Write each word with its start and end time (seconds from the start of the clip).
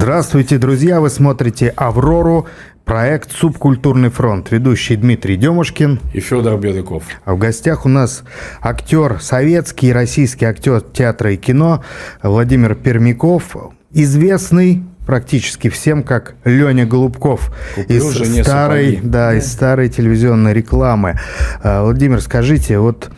Здравствуйте, 0.00 0.58
друзья! 0.58 1.00
Вы 1.00 1.10
смотрите 1.10 1.74
«Аврору», 1.74 2.46
проект 2.84 3.32
«Субкультурный 3.32 4.10
фронт». 4.10 4.52
Ведущий 4.52 4.94
Дмитрий 4.94 5.34
Демушкин 5.34 5.98
и 6.14 6.20
Федор 6.20 6.56
Беляков. 6.56 7.02
А 7.24 7.34
в 7.34 7.38
гостях 7.38 7.84
у 7.84 7.88
нас 7.88 8.22
актер, 8.62 9.20
советский 9.20 9.88
и 9.88 9.92
российский 9.92 10.44
актер 10.44 10.82
театра 10.82 11.32
и 11.32 11.36
кино 11.36 11.82
Владимир 12.22 12.76
Пермяков, 12.76 13.56
известный 13.90 14.84
практически 15.08 15.70
всем, 15.70 16.02
как 16.02 16.34
Леня 16.44 16.84
Голубков 16.84 17.50
Куплю 17.74 17.96
из 17.96 18.44
старой, 18.44 19.00
да, 19.02 19.32
из 19.34 19.50
старой 19.50 19.88
телевизионной 19.88 20.52
рекламы. 20.52 21.18
А, 21.62 21.82
Владимир, 21.82 22.20
скажите, 22.20 22.78
вот 22.78 23.08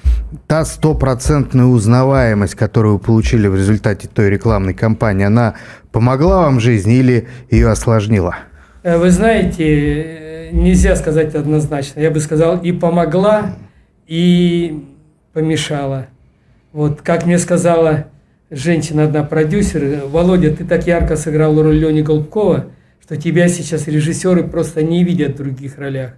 та 0.46 0.64
стопроцентная 0.64 1.64
узнаваемость, 1.64 2.54
которую 2.54 2.94
вы 2.94 3.00
получили 3.00 3.48
в 3.48 3.56
результате 3.56 4.06
той 4.06 4.30
рекламной 4.30 4.72
кампании, 4.72 5.26
она 5.26 5.54
помогла 5.90 6.42
вам 6.42 6.58
в 6.58 6.60
жизни 6.60 6.94
или 6.94 7.26
ее 7.50 7.68
осложнила? 7.68 8.36
Э, 8.84 8.96
вы 8.96 9.10
знаете, 9.10 9.64
э, 9.64 10.50
нельзя 10.52 10.94
сказать 10.94 11.34
однозначно. 11.34 11.98
Я 11.98 12.12
бы 12.12 12.20
сказал, 12.20 12.58
и 12.58 12.70
помогла, 12.70 13.56
и 14.06 14.86
помешала. 15.32 16.06
Вот 16.72 17.02
как 17.02 17.26
мне 17.26 17.40
сказала 17.40 18.06
женщина 18.50 19.04
одна, 19.04 19.22
продюсер, 19.22 20.06
Володя, 20.06 20.54
ты 20.54 20.64
так 20.64 20.86
ярко 20.86 21.16
сыграл 21.16 21.60
роль 21.62 21.76
Лени 21.76 22.02
Голубкова, 22.02 22.66
что 23.02 23.16
тебя 23.16 23.48
сейчас 23.48 23.86
режиссеры 23.86 24.44
просто 24.44 24.82
не 24.82 25.04
видят 25.04 25.34
в 25.34 25.36
других 25.36 25.78
ролях. 25.78 26.12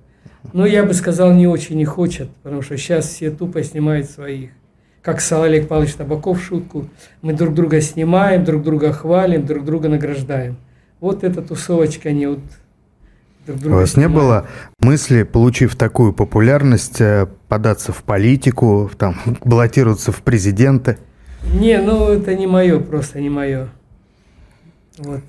Но 0.53 0.67
я 0.67 0.85
бы 0.85 0.93
сказал, 0.95 1.33
не 1.33 1.47
очень 1.47 1.77
не 1.77 1.85
хочет, 1.85 2.29
потому 2.43 2.63
что 2.63 2.77
сейчас 2.77 3.07
все 3.07 3.31
тупо 3.31 3.63
снимают 3.63 4.11
своих. 4.11 4.51
Как 5.01 5.21
сказал 5.21 5.45
Олег 5.45 5.69
Павлович 5.69 5.95
Табаков 5.95 6.43
шутку, 6.43 6.89
мы 7.23 7.33
друг 7.33 7.55
друга 7.55 7.81
снимаем, 7.81 8.45
друг 8.45 8.63
друга 8.63 8.93
хвалим, 8.93 9.45
друг 9.47 9.65
друга 9.65 9.89
награждаем. 9.89 10.57
Вот 11.01 11.25
эта 11.25 11.43
тусовочка, 11.43 12.11
они 12.11 12.27
вот 12.27 12.41
друг 13.47 13.59
друга 13.59 13.75
У 13.75 13.79
вас 13.79 13.93
снимают. 13.93 14.13
не 14.13 14.21
было 14.21 14.47
мысли, 14.81 15.23
получив 15.25 15.75
такую 15.75 16.13
популярность, 16.13 17.01
э, 17.01 17.27
податься 17.49 17.93
в 17.93 18.03
политику, 18.05 18.91
там, 18.97 19.17
баллотироваться 19.45 20.13
в 20.13 20.23
президенты? 20.23 20.99
Не, 21.45 21.81
ну 21.81 22.09
это 22.09 22.35
не 22.35 22.47
мое, 22.47 22.79
просто 22.81 23.21
не 23.21 23.31
мое. 23.31 23.69
Вот, 24.99 25.23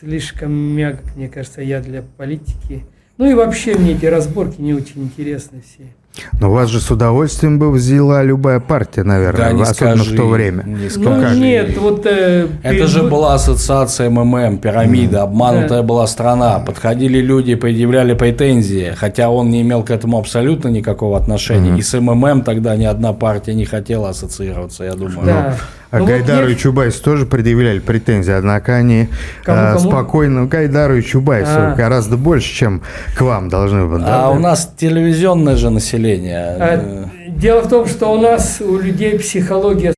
слишком 0.00 0.52
мягок, 0.52 1.16
мне 1.16 1.28
кажется, 1.28 1.62
я 1.62 1.80
для 1.80 2.02
политики. 2.02 2.84
Ну 3.16 3.30
и 3.30 3.34
вообще 3.34 3.76
мне 3.76 3.92
эти 3.92 4.06
разборки 4.06 4.60
не 4.60 4.74
очень 4.74 5.04
интересны 5.04 5.60
все. 5.60 5.92
Но 6.40 6.50
вас 6.50 6.68
же 6.70 6.80
с 6.80 6.90
удовольствием 6.90 7.58
бы 7.58 7.70
взяла 7.70 8.22
любая 8.22 8.60
партия, 8.60 9.02
наверное, 9.02 9.54
да, 9.54 9.62
особенно 9.62 9.96
скажи, 9.96 10.14
в 10.14 10.16
то 10.16 10.28
время. 10.28 10.62
Не 10.64 10.88
ну 10.96 11.20
как? 11.20 11.34
нет, 11.34 11.76
вот... 11.78 12.06
Э, 12.06 12.48
Это 12.62 12.74
перед... 12.74 12.88
же 12.88 13.02
была 13.04 13.34
ассоциация 13.34 14.10
МММ, 14.10 14.58
пирамида, 14.58 15.22
обманутая 15.22 15.80
да. 15.80 15.82
была 15.82 16.06
страна. 16.06 16.58
Подходили 16.60 17.18
люди, 17.18 17.54
предъявляли 17.54 18.14
претензии, 18.14 18.94
хотя 18.96 19.30
он 19.30 19.50
не 19.50 19.62
имел 19.62 19.82
к 19.82 19.90
этому 19.90 20.18
абсолютно 20.18 20.68
никакого 20.68 21.16
отношения. 21.16 21.70
Mm-hmm. 21.70 21.78
И 21.78 21.82
с 21.82 22.00
МММ 22.00 22.42
тогда 22.42 22.76
ни 22.76 22.84
одна 22.84 23.12
партия 23.12 23.54
не 23.54 23.64
хотела 23.64 24.10
ассоциироваться, 24.10 24.84
я 24.84 24.92
думаю. 24.92 25.26
Да. 25.26 25.56
А 25.90 26.00
ну, 26.00 26.06
Гайдару 26.06 26.48
вот 26.48 26.52
и 26.52 26.56
Чубайсу 26.56 27.02
тоже 27.02 27.24
предъявляли 27.24 27.78
претензии, 27.78 28.32
однако 28.32 28.76
они 28.76 29.08
кому, 29.42 29.58
а, 29.58 29.74
кому? 29.74 29.90
спокойно... 29.90 30.46
Гайдару 30.46 30.96
и 30.96 31.02
Чубайсу 31.02 31.50
а. 31.50 31.74
гораздо 31.74 32.18
больше, 32.18 32.54
чем 32.54 32.82
к 33.16 33.22
вам 33.22 33.48
должны 33.48 33.86
быть. 33.86 34.02
Да? 34.02 34.26
А 34.26 34.30
у 34.30 34.38
нас 34.38 34.70
телевизионное 34.76 35.56
же 35.56 35.70
население. 35.70 36.56
А, 36.58 37.08
дело 37.28 37.62
в 37.62 37.68
том, 37.68 37.86
что 37.86 38.12
у 38.12 38.20
нас 38.20 38.60
у 38.60 38.78
людей 38.78 39.18
психология 39.18 39.94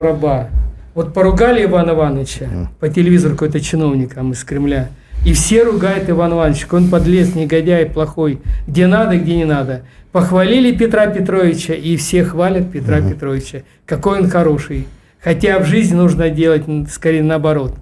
раба. 0.00 0.48
Вот 0.94 1.12
поругали 1.12 1.64
Ивана 1.64 1.90
Ивановича 1.90 2.46
mm. 2.46 2.66
по 2.80 2.88
телевизору 2.88 3.34
какой-то 3.34 3.60
чиновник 3.60 4.14
там 4.14 4.32
из 4.32 4.42
Кремля. 4.42 4.88
И 5.26 5.34
все 5.34 5.64
ругают 5.64 6.08
Иван 6.08 6.32
Иванович, 6.32 6.66
он 6.70 6.88
подлец, 6.88 7.34
негодяй, 7.34 7.84
плохой, 7.84 8.40
где 8.66 8.86
надо, 8.86 9.18
где 9.18 9.36
не 9.36 9.44
надо. 9.44 9.82
Похвалили 10.12 10.74
Петра 10.74 11.08
Петровича, 11.08 11.74
и 11.74 11.96
все 11.96 12.24
хвалят 12.24 12.70
Петра 12.70 12.98
mm 12.98 13.10
Петровича, 13.10 13.62
какой 13.84 14.20
он 14.20 14.30
хороший. 14.30 14.86
Хотя 15.20 15.58
в 15.58 15.64
жизни 15.64 15.94
нужно 15.94 16.30
делать 16.30 16.64
скорее 16.90 17.22
наоборот. 17.22 17.74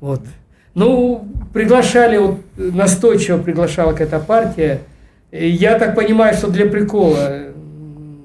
Вот. 0.00 0.22
Ну, 0.74 1.26
приглашали, 1.52 2.18
вот, 2.18 2.40
настойчиво 2.56 3.38
приглашала 3.38 3.92
какая-то 3.92 4.18
партия. 4.20 4.80
Я 5.32 5.78
так 5.78 5.94
понимаю, 5.94 6.34
что 6.34 6.48
для 6.48 6.66
прикола, 6.66 7.44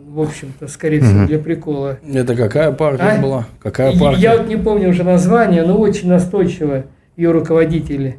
в 0.10 0.20
общем-то, 0.20 0.68
скорее 0.68 1.02
всего, 1.02 1.26
для 1.26 1.40
прикола. 1.40 1.98
Это 2.14 2.36
какая 2.36 2.72
партия 2.72 3.18
а? 3.18 3.22
была? 3.22 3.48
Какая 3.62 3.98
партия? 3.98 4.22
Я 4.22 4.38
вот 4.38 4.48
не 4.48 4.58
помню 4.58 4.90
уже 4.90 5.04
название, 5.04 5.64
но 5.64 5.80
очень 5.80 6.10
настойчиво 6.10 6.86
ее 7.16 7.32
руководители. 7.32 8.18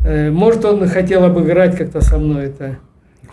Э, 0.00 0.30
может, 0.30 0.64
он 0.64 0.86
хотел 0.88 1.24
обыграть 1.24 1.76
как-то 1.76 2.00
со 2.00 2.18
мной 2.18 2.46
это. 2.46 2.76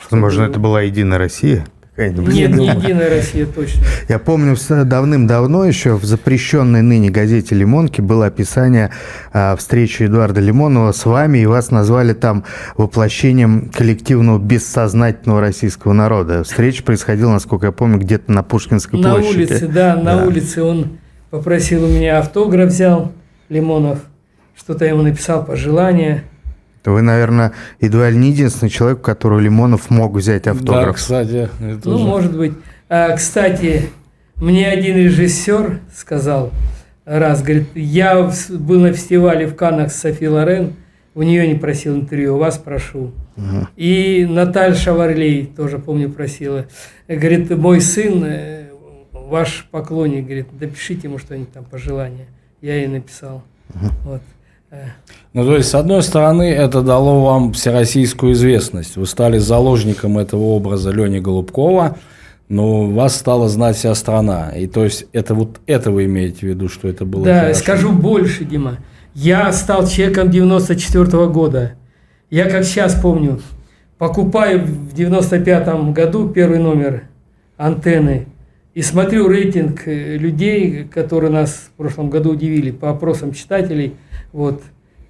Возможно, 0.09 0.43
это 0.43 0.59
была 0.59 0.81
Единая 0.81 1.17
Россия? 1.17 1.65
Нет, 1.97 2.55
не 2.55 2.67
Единая 2.67 3.09
Россия 3.09 3.47
точно. 3.47 3.81
Я 4.07 4.19
помню, 4.19 4.55
давным-давно 4.69 5.65
еще 5.65 5.95
в 5.95 6.05
запрещенной 6.05 6.83
ныне 6.83 7.09
газете 7.09 7.55
«Лимонки» 7.55 8.01
было 8.01 8.27
описание 8.27 8.91
а, 9.33 9.55
встречи 9.55 10.03
Эдуарда 10.03 10.39
Лимонова 10.39 10.91
с 10.91 11.05
вами, 11.05 11.39
и 11.39 11.47
вас 11.47 11.71
назвали 11.71 12.13
там 12.13 12.43
воплощением 12.75 13.71
коллективного 13.75 14.37
бессознательного 14.37 15.41
российского 15.41 15.93
народа. 15.93 16.43
Встреча 16.43 16.83
происходила, 16.83 17.31
насколько 17.31 17.65
я 17.65 17.71
помню, 17.71 17.97
где-то 17.97 18.31
на 18.31 18.43
Пушкинской 18.43 18.99
на 18.99 19.15
площади. 19.15 19.33
На 19.33 19.39
улице, 19.39 19.67
да, 19.67 19.95
на 19.95 20.17
да. 20.17 20.25
улице 20.25 20.61
он 20.61 20.99
попросил 21.31 21.83
у 21.83 21.87
меня 21.87 22.19
автограф, 22.19 22.69
взял 22.69 23.11
Лимонов, 23.49 23.99
что-то 24.55 24.85
ему 24.85 25.01
написал, 25.01 25.43
пожелания– 25.43 26.23
вы, 26.91 27.01
наверное, 27.01 27.53
едва 27.79 28.09
ли 28.09 28.17
не 28.17 28.29
единственный 28.29 28.69
человек, 28.69 28.99
у 28.99 29.01
которого 29.01 29.39
Лимонов 29.39 29.89
мог 29.89 30.15
взять 30.15 30.47
автограф. 30.47 30.85
Да, 30.85 30.93
кстати. 30.93 31.49
ну, 31.59 31.79
тоже. 31.79 32.03
может 32.05 32.37
быть. 32.37 32.53
А, 32.89 33.15
кстати, 33.15 33.89
мне 34.35 34.67
один 34.67 34.95
режиссер 34.95 35.79
сказал 35.95 36.51
раз, 37.07 37.41
говорит, 37.41 37.69
я 37.73 38.29
был 38.49 38.81
на 38.81 38.93
фестивале 38.93 39.47
в 39.47 39.55
Каннах 39.55 39.91
с 39.91 39.99
Софи 39.99 40.27
Лорен, 40.27 40.75
у 41.15 41.23
нее 41.23 41.47
не 41.47 41.55
просил 41.55 41.95
интервью, 41.95 42.35
у 42.35 42.37
вас 42.37 42.57
прошу. 42.57 43.11
Угу. 43.37 43.67
И 43.75 44.27
Наталья 44.29 44.75
Шаварлей 44.75 45.47
тоже, 45.47 45.79
помню, 45.79 46.11
просила. 46.11 46.67
Говорит, 47.07 47.49
мой 47.57 47.81
сын, 47.81 48.23
э, 48.23 48.69
ваш 49.11 49.67
поклонник, 49.71 50.25
говорит, 50.25 50.47
допишите 50.51 51.07
ему 51.07 51.17
что-нибудь 51.17 51.51
там, 51.51 51.65
пожелание. 51.65 52.27
Я 52.61 52.75
ей 52.75 52.87
написал. 52.87 53.43
Угу. 53.73 53.85
Вот. 54.03 54.21
Ну, 55.33 55.45
то 55.45 55.55
есть, 55.55 55.69
с 55.69 55.75
одной 55.75 56.03
стороны, 56.03 56.49
это 56.51 56.81
дало 56.81 57.23
вам 57.23 57.53
всероссийскую 57.53 58.33
известность. 58.33 58.97
Вы 58.97 59.05
стали 59.05 59.37
заложником 59.37 60.17
этого 60.17 60.41
образа 60.43 60.91
Лени 60.91 61.19
Голубкова, 61.19 61.97
но 62.49 62.87
вас 62.87 63.15
стала 63.15 63.49
знать 63.49 63.75
вся 63.77 63.93
страна. 63.95 64.49
И 64.49 64.67
то 64.67 64.83
есть, 64.83 65.05
это 65.13 65.35
вот 65.35 65.59
это 65.67 65.91
вы 65.91 66.05
имеете 66.05 66.39
в 66.39 66.43
виду, 66.43 66.69
что 66.69 66.87
это 66.87 67.05
было 67.05 67.23
Да, 67.23 67.39
хорошо? 67.41 67.59
скажу 67.59 67.91
больше, 67.91 68.45
Дима. 68.45 68.77
Я 69.13 69.51
стал 69.51 69.87
человеком 69.87 70.29
94 70.29 71.05
-го 71.05 71.29
года. 71.31 71.73
Я 72.29 72.49
как 72.49 72.63
сейчас 72.63 72.93
помню, 72.99 73.39
покупаю 73.97 74.65
в 74.65 74.93
95 74.93 75.91
году 75.93 76.29
первый 76.29 76.59
номер 76.59 77.03
антенны 77.57 78.27
и 78.77 78.81
смотрю 78.83 79.27
рейтинг 79.27 79.87
э, 79.87 80.17
людей, 80.17 80.83
которые 80.85 81.31
нас 81.31 81.69
в 81.73 81.77
прошлом 81.77 82.09
году 82.09 82.31
удивили 82.31 82.71
по 82.71 82.89
опросам 82.89 83.33
читателей– 83.33 83.93
вот. 84.37 84.61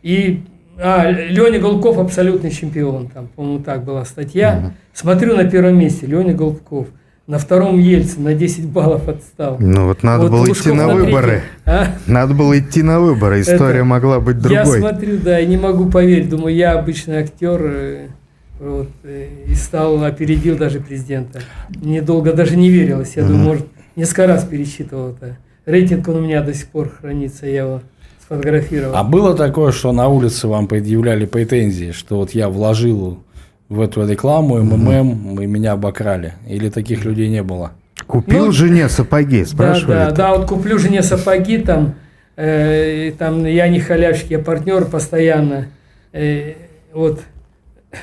И 0.04 0.44
а, 0.78 1.10
Леня 1.10 1.60
Голубков 1.60 1.98
абсолютный 1.98 2.52
чемпион. 2.52 3.08
Там, 3.08 3.28
по-моему, 3.28 3.60
так 3.64 3.84
была 3.84 4.06
статья. 4.06 4.58
Угу. 4.58 4.74
Смотрю 4.94 5.36
на 5.36 5.44
первом 5.46 5.78
месте 5.78 6.06
Леня 6.06 6.34
Голубков. 6.34 6.88
На 7.26 7.40
втором 7.40 7.78
Ельцин 7.78 8.24
на 8.24 8.34
10 8.36 8.70
баллов 8.70 9.10
отстал. 9.10 9.58
Ну 9.60 9.86
вот 9.86 10.02
надо 10.02 10.24
вот 10.24 10.32
было 10.32 10.50
идти 10.50 10.72
на, 10.72 10.88
на 10.88 10.94
выборы. 10.94 11.42
А? 11.66 11.88
Надо 12.06 12.34
было 12.34 12.58
идти 12.58 12.82
на 12.82 13.02
выборы. 13.02 13.42
История 13.42 13.80
Это, 13.80 13.84
могла 13.84 14.22
быть 14.22 14.40
другой. 14.40 14.56
Я 14.56 14.66
смотрю, 14.66 15.18
да, 15.18 15.38
и 15.38 15.46
не 15.46 15.58
могу 15.58 15.90
поверить. 15.90 16.30
Думаю, 16.30 16.56
я 16.56 16.80
обычный 16.80 17.18
актер. 17.18 18.12
Вот, 18.60 18.90
э, 19.04 19.28
и 19.48 19.54
стал, 19.54 20.04
опередил 20.04 20.58
даже 20.58 20.80
президента. 20.80 21.42
Недолго 21.70 22.34
даже 22.34 22.56
не 22.56 22.70
верилось. 22.70 23.16
Я 23.16 23.24
думаю, 23.24 23.44
может, 23.44 23.68
несколько 23.96 24.28
раз 24.28 24.46
пересчитывал 24.46 25.10
это. 25.10 25.38
Рейтинг 25.66 26.08
он 26.08 26.16
у 26.18 26.22
меня 26.22 26.42
до 26.42 26.54
сих 26.54 26.68
пор 26.68 26.90
хранится. 26.90 27.46
Я 27.46 27.64
его 27.64 27.82
сфотографировал. 28.22 28.96
А 28.96 29.04
было 29.04 29.36
такое, 29.36 29.72
что 29.72 29.92
на 29.92 30.08
улице 30.08 30.48
вам 30.48 30.68
предъявляли 30.68 31.26
претензии, 31.26 31.92
что 31.92 32.18
вот 32.18 32.32
я 32.32 32.50
вложил 32.50 33.20
в 33.70 33.82
эту 33.82 34.08
рекламу 34.08 34.62
МММ, 34.62 35.40
и 35.42 35.46
меня 35.46 35.74
обокрали? 35.74 36.34
Или 36.48 36.70
таких 36.70 37.06
людей 37.06 37.30
не 37.30 37.44
было? 37.44 37.74
Купил 38.06 38.46
ну, 38.46 38.52
жене 38.52 38.90
сапоги, 38.90 39.44
спрашивали. 39.44 39.96
Да, 39.96 40.10
да, 40.10 40.16
да, 40.16 40.36
вот 40.36 40.48
куплю 40.48 40.78
жене 40.80 41.04
сапоги, 41.04 41.58
там, 41.58 41.96
э, 42.38 43.12
там 43.18 43.46
я 43.46 43.68
не 43.68 43.80
халявщик, 43.80 44.32
я 44.32 44.40
партнер 44.40 44.86
постоянно. 44.86 45.68
Э, 46.14 46.54
вот 46.94 47.22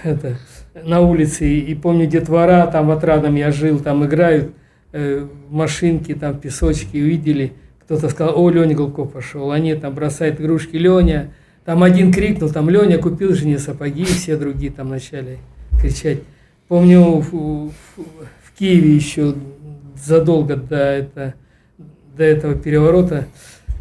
это, 0.02 0.36
на 0.74 1.00
улице, 1.00 1.46
и 1.46 1.74
помню, 1.74 2.06
детвора, 2.06 2.66
там 2.66 2.88
в 2.88 2.90
Отрадном 2.90 3.34
я 3.34 3.52
жил, 3.52 3.80
там 3.80 4.04
играют 4.04 4.52
э, 4.92 5.26
машинки, 5.50 6.14
там 6.14 6.38
песочки, 6.38 6.96
увидели– 6.96 7.52
кто-то 7.84 8.08
сказал, 8.08 8.42
о, 8.42 8.50
Леня 8.50 8.74
Голков 8.74 9.12
пошел. 9.12 9.50
Они 9.50 9.74
там 9.74 9.94
бросают 9.94 10.40
игрушки, 10.40 10.76
Леня, 10.76 11.32
Там 11.64 11.82
один 11.82 12.12
крикнул, 12.12 12.50
там 12.50 12.70
Леня 12.70 12.98
купил 12.98 13.34
жене 13.34 13.58
сапоги, 13.58 14.02
и 14.02 14.06
все 14.06 14.36
другие 14.36 14.72
там 14.72 14.88
начали 14.88 15.38
кричать. 15.80 16.20
Помню, 16.68 17.20
в, 17.20 17.30
в, 17.30 17.72
в 17.96 18.58
Киеве 18.58 18.94
еще 18.94 19.34
задолго 20.02 20.56
до, 20.56 20.76
это, 20.76 21.34
до 22.16 22.24
этого 22.24 22.54
переворота 22.54 23.26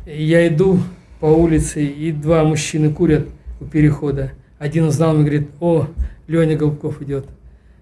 я 0.06 0.48
иду 0.48 0.80
по 1.22 1.28
улице, 1.28 1.86
и 1.86 2.12
два 2.12 2.44
мужчины 2.44 2.90
курят 2.90 3.28
у 3.62 3.66
перехода. 3.66 4.32
Один 4.64 4.86
узнал 4.86 5.12
меня 5.12 5.24
говорит, 5.24 5.50
о, 5.60 5.88
Леня 6.26 6.56
Голубков 6.56 7.02
идет. 7.02 7.26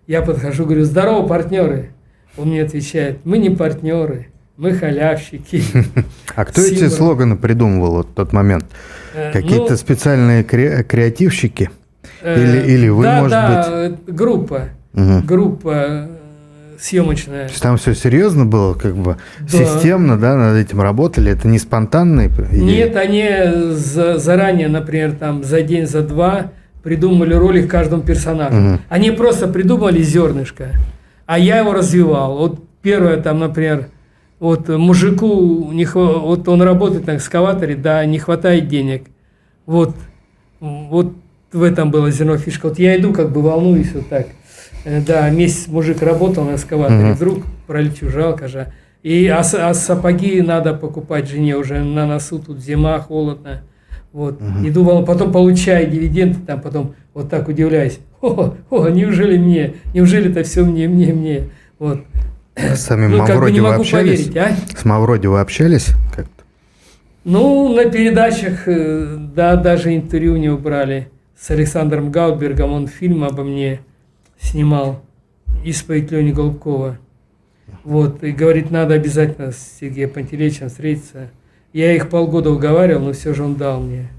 Я 0.08 0.24
подхожу, 0.24 0.66
говорю, 0.66 0.84
здорово, 0.84 1.28
партнеры. 1.28 1.92
Он 2.38 2.48
мне 2.48 2.64
отвечает, 2.64 3.20
мы 3.24 3.38
не 3.38 3.52
партнеры, 3.52 4.30
мы 4.58 4.74
халявщики. 4.74 5.62
А 6.36 6.44
кто 6.44 6.62
эти 6.62 6.88
слоганы 6.88 7.36
придумывал 7.36 8.02
в 8.02 8.08
тот 8.16 8.34
момент? 8.34 8.66
Э, 9.14 9.32
Какие-то 9.32 9.72
ну, 9.72 9.78
специальные 9.78 10.44
креативщики? 10.44 11.70
Э, 12.24 12.42
или, 12.42 12.74
или 12.74 12.90
вы, 12.90 13.04
да, 13.04 13.20
может 13.20 13.32
да, 13.32 13.90
быть? 13.90 14.16
группа. 14.16 14.70
Угу. 14.96 15.22
Группа 15.28 15.74
э, 15.76 16.08
съемочная. 16.80 17.46
То 17.46 17.52
есть 17.52 17.62
там 17.62 17.78
все 17.78 17.94
серьезно 17.94 18.48
было, 18.48 18.74
как 18.74 18.96
бы 18.96 19.18
да. 19.40 19.48
системно, 19.48 20.18
да, 20.18 20.36
над 20.36 20.58
этим 20.58 20.82
работали? 20.82 21.32
Это 21.32 21.48
не 21.48 21.60
спонтанные 21.60 22.30
идеи? 22.30 22.60
Нет, 22.60 22.96
они 22.96 23.30
за, 23.76 24.18
заранее, 24.18 24.68
например, 24.68 25.12
там 25.12 25.44
за 25.44 25.62
день, 25.62 25.86
за 25.86 26.02
два 26.02 26.50
придумали 26.84 27.34
роли 27.34 27.66
каждому 27.66 28.04
персонажу. 28.04 28.58
Угу. 28.58 28.80
Они 28.90 29.12
просто 29.12 29.48
придумали 29.48 30.02
зернышко, 30.02 30.72
а 31.26 31.40
я 31.40 31.60
его 31.60 31.74
развивал. 31.74 32.38
Вот 32.38 32.60
первое 32.82 33.18
там, 33.18 33.40
например, 33.40 33.90
вот 34.40 34.70
мужику, 34.70 35.72
не, 35.72 35.86
вот 35.86 36.48
он 36.48 36.62
работает 36.62 37.08
на 37.08 37.18
экскаваторе, 37.18 37.76
да, 37.76 38.04
не 38.06 38.20
хватает 38.20 38.68
денег. 38.68 39.04
Вот, 39.66 39.96
вот 40.60 41.14
в 41.52 41.64
этом 41.64 41.92
было 41.92 42.10
зерно 42.12 42.38
фишка. 42.38 42.70
Вот 42.70 42.80
я 42.80 42.98
иду, 42.98 43.14
как 43.14 43.32
бы 43.32 43.42
волнуюсь 43.42 43.94
вот 43.94 44.10
так. 44.10 44.28
Э, 44.84 45.02
да, 45.02 45.30
месяц 45.30 45.68
мужик 45.68 46.02
работал 46.02 46.46
на 46.46 46.56
экскаваторе, 46.56 47.10
угу. 47.10 47.14
вдруг 47.14 47.44
пролечу, 47.68 48.10
жалко 48.10 48.48
же. 48.48 48.74
И, 49.04 49.28
а, 49.28 49.40
а 49.40 49.74
сапоги 49.74 50.42
надо 50.42 50.74
покупать 50.74 51.28
жене 51.28 51.56
уже 51.56 51.84
на 51.84 52.06
носу, 52.06 52.40
тут 52.40 52.60
зима, 52.60 53.00
холодно. 53.00 53.64
Вот. 54.14 54.42
Угу. 54.42 54.68
Иду, 54.68 54.84
волну, 54.84 55.06
потом 55.06 55.32
получаю 55.32 55.90
дивиденды, 55.90 56.40
там 56.46 56.62
потом 56.62 56.96
вот 57.14 57.30
так 57.30 57.48
удивляюсь. 57.48 58.00
О, 58.22 58.56
о, 58.70 58.90
неужели 58.90 59.38
мне? 59.38 59.76
Неужели 59.94 60.30
это 60.30 60.44
все 60.44 60.64
мне, 60.64 60.88
мне, 60.88 61.14
мне? 61.14 61.50
Вот. 61.80 62.02
С 62.56 62.82
самим 62.82 63.12
ну, 63.12 63.18
Мавроди 63.20 63.60
вы 63.60 63.74
общались? 63.74 64.28
Поверить, 64.28 64.38
а? 64.38 64.78
С 64.78 64.86
Мавроди 64.86 65.28
вы 65.28 65.40
общались 65.40 65.88
как-то? 66.16 66.44
Ну, 67.24 67.74
на 67.74 67.86
передачах, 67.86 68.68
э, 68.68 69.18
да, 69.34 69.56
даже 69.56 69.96
интервью 69.96 70.38
не 70.38 70.50
убрали 70.50 71.10
с 71.40 71.50
Александром 71.52 72.12
Гаутбергом. 72.12 72.74
Он 72.74 72.88
фильм 72.88 73.24
обо 73.24 73.44
мне 73.44 73.80
снимал, 74.40 75.04
«Исповедь 75.64 76.12
Лени 76.12 76.32
Голубкова». 76.32 76.98
Вот, 77.84 78.24
и 78.24 78.32
говорит, 78.32 78.70
надо 78.70 78.96
обязательно 78.96 79.52
с 79.52 79.78
Сергеем 79.80 80.10
Пантелеичем 80.10 80.70
встретиться. 80.70 81.30
Я 81.74 81.96
их 81.96 82.10
полгода 82.10 82.52
уговаривал, 82.52 83.06
но 83.06 83.14
все 83.14 83.34
же 83.34 83.44
он 83.44 83.56
дал 83.56 83.80
мне 83.80 84.10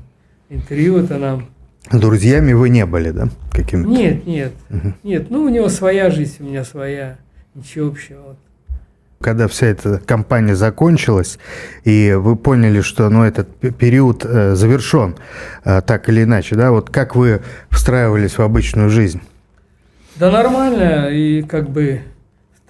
интервью 0.53 0.99
это 0.99 1.19
нам. 1.19 1.47
Друзьями 1.91 2.53
вы 2.53 2.69
не 2.69 2.87
были, 2.87 3.11
да? 3.11 3.29
Каким-то? 3.51 3.89
Нет, 3.89 4.27
нет, 4.27 4.53
угу. 4.71 4.93
нет. 5.03 5.31
Ну, 5.31 5.43
у 5.43 5.49
него 5.49 5.69
своя 5.69 6.11
жизнь, 6.11 6.37
у 6.41 6.45
меня 6.45 6.65
своя. 6.65 7.19
Ничего 7.55 7.89
общего. 7.89 8.37
Когда 9.21 9.47
вся 9.47 9.67
эта 9.67 9.99
кампания 9.99 10.57
закончилась, 10.57 11.39
и 11.85 12.13
вы 12.13 12.35
поняли, 12.37 12.81
что 12.81 13.09
ну, 13.09 13.23
этот 13.23 13.55
период 13.57 14.25
э, 14.25 14.55
завершен 14.55 15.17
э, 15.65 15.81
так 15.83 16.09
или 16.09 16.25
иначе, 16.25 16.57
да, 16.57 16.71
вот 16.71 16.91
как 16.91 17.15
вы 17.15 17.41
встраивались 17.71 18.39
в 18.39 18.41
обычную 18.41 18.91
жизнь? 18.91 19.21
Да 20.17 20.31
нормально, 20.31 21.09
и 21.11 21.43
как 21.43 21.71
бы 21.71 22.01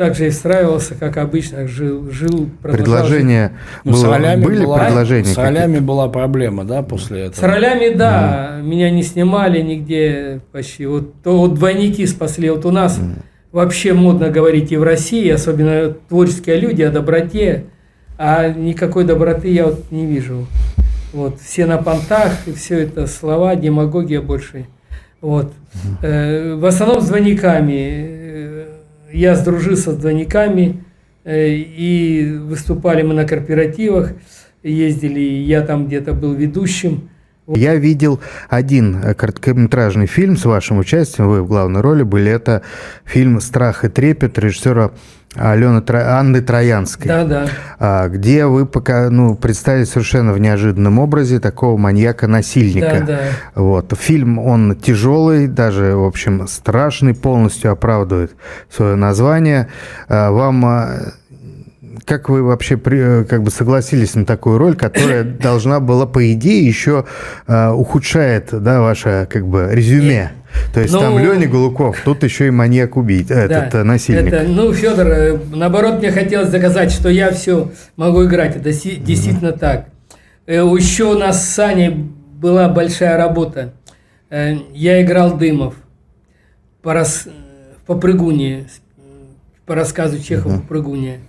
так 0.02 0.16
же 0.16 0.26
и 0.26 0.31
встраивался, 0.31 0.96
как 0.96 1.16
обычно, 1.16 1.69
жил, 1.69 2.10
жил 2.10 2.50
Предложение 2.60 3.52
ну, 3.84 3.93
было, 3.93 4.00
с 4.00 4.02
ролями 4.02 4.44
были 4.44 4.64
была, 4.64 4.78
предложения? 4.81 5.32
С 5.32 5.38
ролями 5.38 5.78
была 5.78 6.08
проблема, 6.08 6.64
да, 6.64 6.82
после 6.82 7.26
этого? 7.26 7.37
С 7.37 7.43
ролями, 7.44 7.94
да, 7.94 8.56
mm. 8.56 8.62
меня 8.62 8.90
не 8.90 9.04
снимали 9.04 9.62
нигде 9.62 10.40
почти. 10.50 10.87
Вот, 10.87 11.22
то 11.22 11.38
вот 11.38 11.54
двойники 11.54 12.04
спасли, 12.06 12.50
вот 12.50 12.64
у 12.64 12.72
нас 12.72 12.99
mm 12.99 13.22
вообще 13.52 13.93
модно 13.93 14.31
говорить 14.31 14.72
и 14.72 14.78
в 14.78 14.82
России, 14.82 15.28
особенно 15.28 15.94
творческие 16.08 16.58
люди 16.58 16.81
о 16.81 16.90
доброте, 16.90 17.66
а 18.16 18.48
никакой 18.48 19.05
доброты 19.05 19.52
я 19.52 19.66
вот 19.66 19.90
не 19.90 20.06
вижу. 20.06 20.46
Вот, 21.12 21.38
все 21.38 21.66
на 21.66 21.76
понтах, 21.76 22.32
и 22.46 22.52
все 22.52 22.84
это 22.84 23.06
слова, 23.06 23.55
демагогия 23.55 24.22
больше. 24.22 24.64
Вот. 25.20 25.52
Э, 26.02 26.55
в 26.55 26.64
основном 26.64 27.02
с 27.02 27.08
двойниками. 27.08 28.21
Я 29.12 29.35
сдружился 29.37 29.93
с 29.93 29.97
двойниками, 29.97 30.85
э, 31.25 31.49
и 31.49 32.38
выступали 32.44 33.03
мы 33.03 33.14
на 33.14 33.25
корпоративах, 33.26 34.12
ездили, 34.62 35.20
я 35.20 35.62
там 35.62 35.87
где-то 35.87 36.14
был 36.14 36.35
ведущим. 36.35 37.11
Я 37.47 37.75
видел 37.75 38.20
один 38.49 39.03
короткометражный 39.14 40.06
фильм 40.06 40.37
с 40.37 40.44
вашим 40.44 40.79
участием, 40.79 41.29
вы 41.29 41.43
в 41.43 41.49
главной 41.49 41.81
роли 41.81 42.05
были, 42.05 42.31
это 42.31 42.62
фильм 43.05 43.41
«Страх 43.41 43.85
и 43.85 43.88
трепет» 43.88 44.38
режиссера 44.38 44.93
Алены 45.34 45.82
Анны 45.88 46.43
Троянской. 46.43 47.08
Да, 47.08 47.25
да. 47.25 47.46
А, 47.79 48.08
где 48.08 48.46
вы 48.46 48.67
пока, 48.67 49.08
ну, 49.08 49.34
представили 49.34 49.84
совершенно 49.84 50.32
в 50.32 50.38
неожиданном 50.38 50.99
образе 50.99 51.40
такого 51.40 51.76
маньяка-насильника. 51.79 53.00
Да, 53.00 53.06
да. 53.06 53.20
Вот. 53.55 53.94
Фильм, 53.99 54.38
он 54.38 54.76
тяжелый, 54.76 55.49
даже, 55.49 55.96
в 55.96 56.05
общем, 56.05 56.46
страшный, 56.49 57.14
полностью 57.14 57.73
оправдывает 57.73 58.32
свое 58.70 58.94
название. 58.94 59.69
А, 60.08 60.31
вам 60.31 60.67
а, 60.67 61.12
как 62.05 62.29
вы 62.29 62.43
вообще 62.43 62.77
при, 62.77 63.25
как 63.25 63.43
бы 63.43 63.50
согласились 63.50 64.15
на 64.15 64.25
такую 64.25 64.59
роль, 64.59 64.77
которая 64.77 65.25
должна 65.43 65.81
была, 65.81 66.06
по 66.06 66.33
идее, 66.33 66.67
еще 66.67 67.06
э, 67.47 67.71
ухудшает 67.71 68.49
да, 68.53 68.81
ваше 68.81 69.27
как 69.31 69.47
бы 69.47 69.69
резюме? 69.71 70.33
То 70.73 70.81
есть 70.81 70.93
ну, 70.93 71.00
там 71.00 71.19
Леня 71.19 71.49
Голуков, 71.49 72.00
тут 72.05 72.23
еще 72.25 72.47
и 72.47 72.50
маньяк 72.50 72.97
убить, 72.97 73.29
да, 73.29 73.43
этот 73.43 73.75
э, 73.75 73.83
насильник. 73.83 74.33
Это, 74.33 74.49
ну, 74.49 74.73
Федор, 74.73 75.06
э, 75.06 75.39
наоборот, 75.55 75.99
мне 75.99 76.11
хотелось 76.11 76.49
доказать, 76.49 76.91
что 76.91 77.09
я 77.09 77.31
все 77.33 77.71
могу 77.97 78.25
играть. 78.25 78.56
Это 78.56 78.71
действительно 78.71 79.49
mm-hmm. 79.49 79.59
так. 79.59 79.87
Э, 80.47 80.56
еще 80.56 81.05
у 81.05 81.19
нас 81.19 81.44
с 81.44 81.55
Саней 81.55 81.91
была 81.91 82.69
большая 82.69 83.17
работа. 83.17 83.72
Я 84.31 85.03
играл 85.03 85.37
Дымов 85.37 85.75
по, 86.81 86.94
рас... 86.94 87.29
по 87.87 87.94
прыгуне, 87.94 88.67
по 89.67 89.75
рассказу 89.75 90.19
Чехова 90.19 90.55
mm-hmm. 90.55 90.61
по 90.63 90.67
прыгуне. 90.69 91.20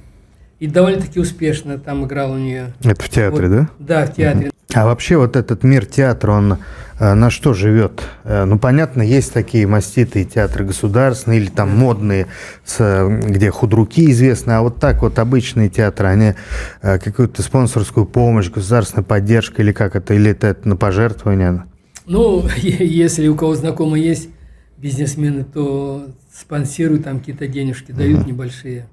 И 0.64 0.68
довольно-таки 0.68 1.20
успешно 1.20 1.78
там 1.78 2.06
играл 2.06 2.32
у 2.32 2.38
нее. 2.38 2.74
Это 2.86 3.04
в 3.04 3.10
театре, 3.10 3.50
вот, 3.50 3.58
да? 3.58 3.70
Да, 3.80 4.06
в 4.06 4.16
театре. 4.16 4.50
А 4.74 4.86
вообще 4.86 5.18
вот 5.18 5.36
этот 5.36 5.64
мир 5.64 5.86
театра, 5.86 6.32
он 6.32 6.58
э, 7.00 7.14
на 7.14 7.30
что 7.30 7.54
живет? 7.54 8.02
Э, 8.24 8.46
ну, 8.46 8.58
понятно, 8.58 9.02
есть 9.02 9.34
такие 9.34 9.68
маститые 9.68 10.24
театры 10.24 10.64
государственные 10.64 11.42
или 11.42 11.50
там 11.50 11.78
модные, 11.78 12.28
с, 12.64 13.06
где 13.26 13.52
худруки 13.52 14.10
известны, 14.10 14.54
а 14.54 14.62
вот 14.62 14.80
так 14.80 15.02
вот 15.02 15.20
обычные 15.20 15.68
театры, 15.68 16.08
они 16.08 16.34
э, 16.82 16.98
какую-то 16.98 17.42
спонсорскую 17.42 18.06
помощь, 18.06 18.50
государственная 18.50 19.04
поддержка 19.04 19.62
или 19.62 19.74
как 19.74 19.98
это, 19.98 20.14
или 20.14 20.32
это, 20.32 20.48
это 20.48 20.66
на 20.66 20.78
пожертвование? 20.78 21.66
Ну, 22.06 22.48
если 22.56 23.28
у 23.28 23.36
кого 23.36 23.54
знакомые 23.56 24.02
есть 24.02 24.30
бизнесмены, 24.78 25.44
то 25.44 26.08
спонсируют 26.34 27.04
там 27.04 27.20
какие-то 27.20 27.48
денежки, 27.50 27.92
дают 27.92 28.22
угу. 28.22 28.30
небольшие. 28.30 28.88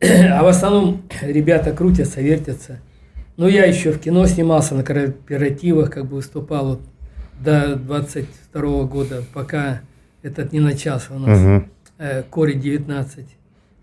А 0.00 0.42
в 0.42 0.46
основном 0.46 1.02
ребята 1.22 1.72
крутятся, 1.72 2.20
вертятся. 2.20 2.80
Ну, 3.36 3.48
я 3.48 3.64
еще 3.64 3.92
в 3.92 4.00
кино 4.00 4.26
снимался 4.26 4.74
на 4.74 4.82
кооперативах, 4.82 5.90
как 5.90 6.06
бы 6.06 6.16
выступал 6.16 6.66
вот 6.66 6.80
до 7.38 7.76
22 7.76 8.84
года, 8.84 9.22
пока 9.34 9.80
этот 10.22 10.52
не 10.52 10.60
начался 10.60 11.14
у 11.14 11.18
нас. 11.18 11.38
Угу. 11.38 11.68
Э, 11.98 12.22
Кори 12.30 12.54
19. 12.54 13.26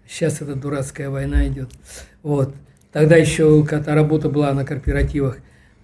Сейчас 0.08 0.42
эта 0.42 0.56
дурацкая 0.56 1.10
война 1.10 1.48
идет. 1.48 1.70
Вот. 2.22 2.54
Тогда 2.92 3.16
еще 3.16 3.64
какая-то 3.64 3.96
работа 3.96 4.30
была 4.30 4.54
на 4.54 4.66
корпоративах. 4.66 5.38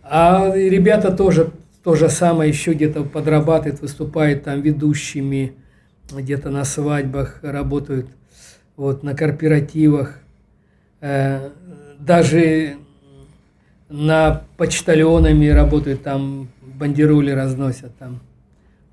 А 0.03 0.51
ребята 0.55 1.12
тоже 1.12 1.51
то 1.83 1.95
же 1.95 2.09
самое 2.09 2.50
еще 2.50 2.74
где-то 2.74 3.03
подрабатывают, 3.03 3.81
выступают 3.81 4.43
там 4.43 4.62
ведущими, 4.62 5.53
где-то 6.12 6.50
на 6.50 6.65
свадьбах 6.65 7.39
работают 7.41 8.07
вот, 8.79 9.03
на 9.03 9.13
корпоративах, 9.13 10.19
э, 11.01 11.50
даже 12.00 12.77
на 13.89 14.43
почтальонами 14.55 15.48
работают, 15.48 16.01
там 16.01 16.48
бандероли 16.62 17.31
разносят 17.31 17.98
там. 17.98 18.21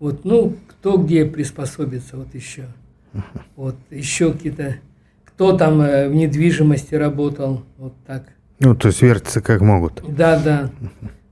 Вот, 0.01 0.25
ну, 0.25 0.57
кто 0.67 0.97
где 0.97 1.25
приспособится, 1.25 2.17
вот 2.17 2.35
еще. 2.35 2.65
Вот, 3.55 3.77
еще 3.91 4.33
какие-то, 4.33 4.79
кто 5.25 5.57
там 5.57 5.81
э, 5.81 6.09
в 6.09 6.15
недвижимости 6.17 6.97
работал, 6.97 7.63
вот 7.79 7.95
так. 8.09 8.25
Ну, 8.59 8.75
то 8.75 8.89
есть 8.89 9.03
вертятся 9.03 9.41
как 9.41 9.61
могут. 9.61 10.03
Да, 10.09 10.43
да. 10.43 10.71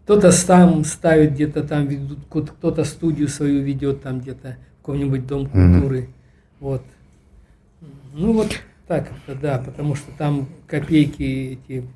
Кто-то 0.04 0.30
сам 0.30 0.84
ставит 0.84 1.32
где-то 1.32 1.64
там, 1.64 1.88
ведут, 1.88 2.20
кто-то 2.28 2.84
студию 2.84 3.26
свою 3.26 3.64
ведет 3.64 4.02
там 4.02 4.20
где-то 4.20 4.58
в 4.78 4.86
каком-нибудь 4.86 5.26
дом 5.26 5.46
культуры. 5.46 5.98
Mm-hmm. 5.98 6.60
Вот. 6.60 6.82
Ну 8.14 8.32
вот 8.32 8.60
так 8.86 9.10
да, 9.42 9.58
потому 9.58 9.94
что 9.94 10.10
там 10.16 10.48
копейки 10.66 11.58
эти, 11.68 11.86